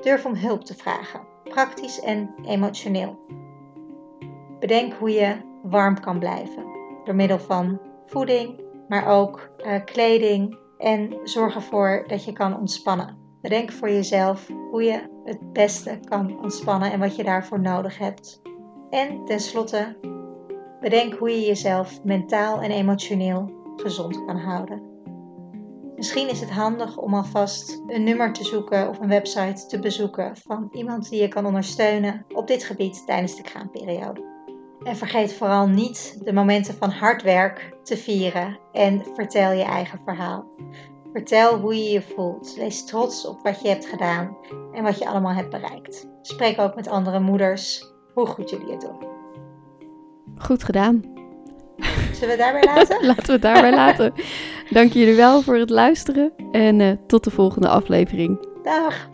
[0.00, 3.18] Durf om hulp te vragen, praktisch en emotioneel.
[4.58, 6.64] Bedenk hoe je warm kan blijven
[7.04, 13.21] door middel van voeding, maar ook uh, kleding en zorg ervoor dat je kan ontspannen.
[13.42, 18.42] Bedenk voor jezelf hoe je het beste kan ontspannen en wat je daarvoor nodig hebt.
[18.90, 19.96] En tenslotte,
[20.80, 24.82] bedenk hoe je jezelf mentaal en emotioneel gezond kan houden.
[25.96, 30.36] Misschien is het handig om alvast een nummer te zoeken of een website te bezoeken
[30.36, 34.30] van iemand die je kan ondersteunen op dit gebied tijdens de kraamperiode.
[34.82, 40.00] En vergeet vooral niet de momenten van hard werk te vieren en vertel je eigen
[40.04, 40.44] verhaal.
[41.12, 42.54] Vertel hoe je je voelt.
[42.54, 44.36] Wees trots op wat je hebt gedaan
[44.72, 46.08] en wat je allemaal hebt bereikt.
[46.22, 47.84] Spreek ook met andere moeders
[48.14, 49.10] hoe goed jullie het doen.
[50.38, 51.00] Goed gedaan.
[52.12, 53.06] Zullen we het daarbij laten?
[53.10, 54.12] laten we het daarbij laten.
[54.70, 58.46] Dank jullie wel voor het luisteren en uh, tot de volgende aflevering.
[58.62, 59.08] Dag.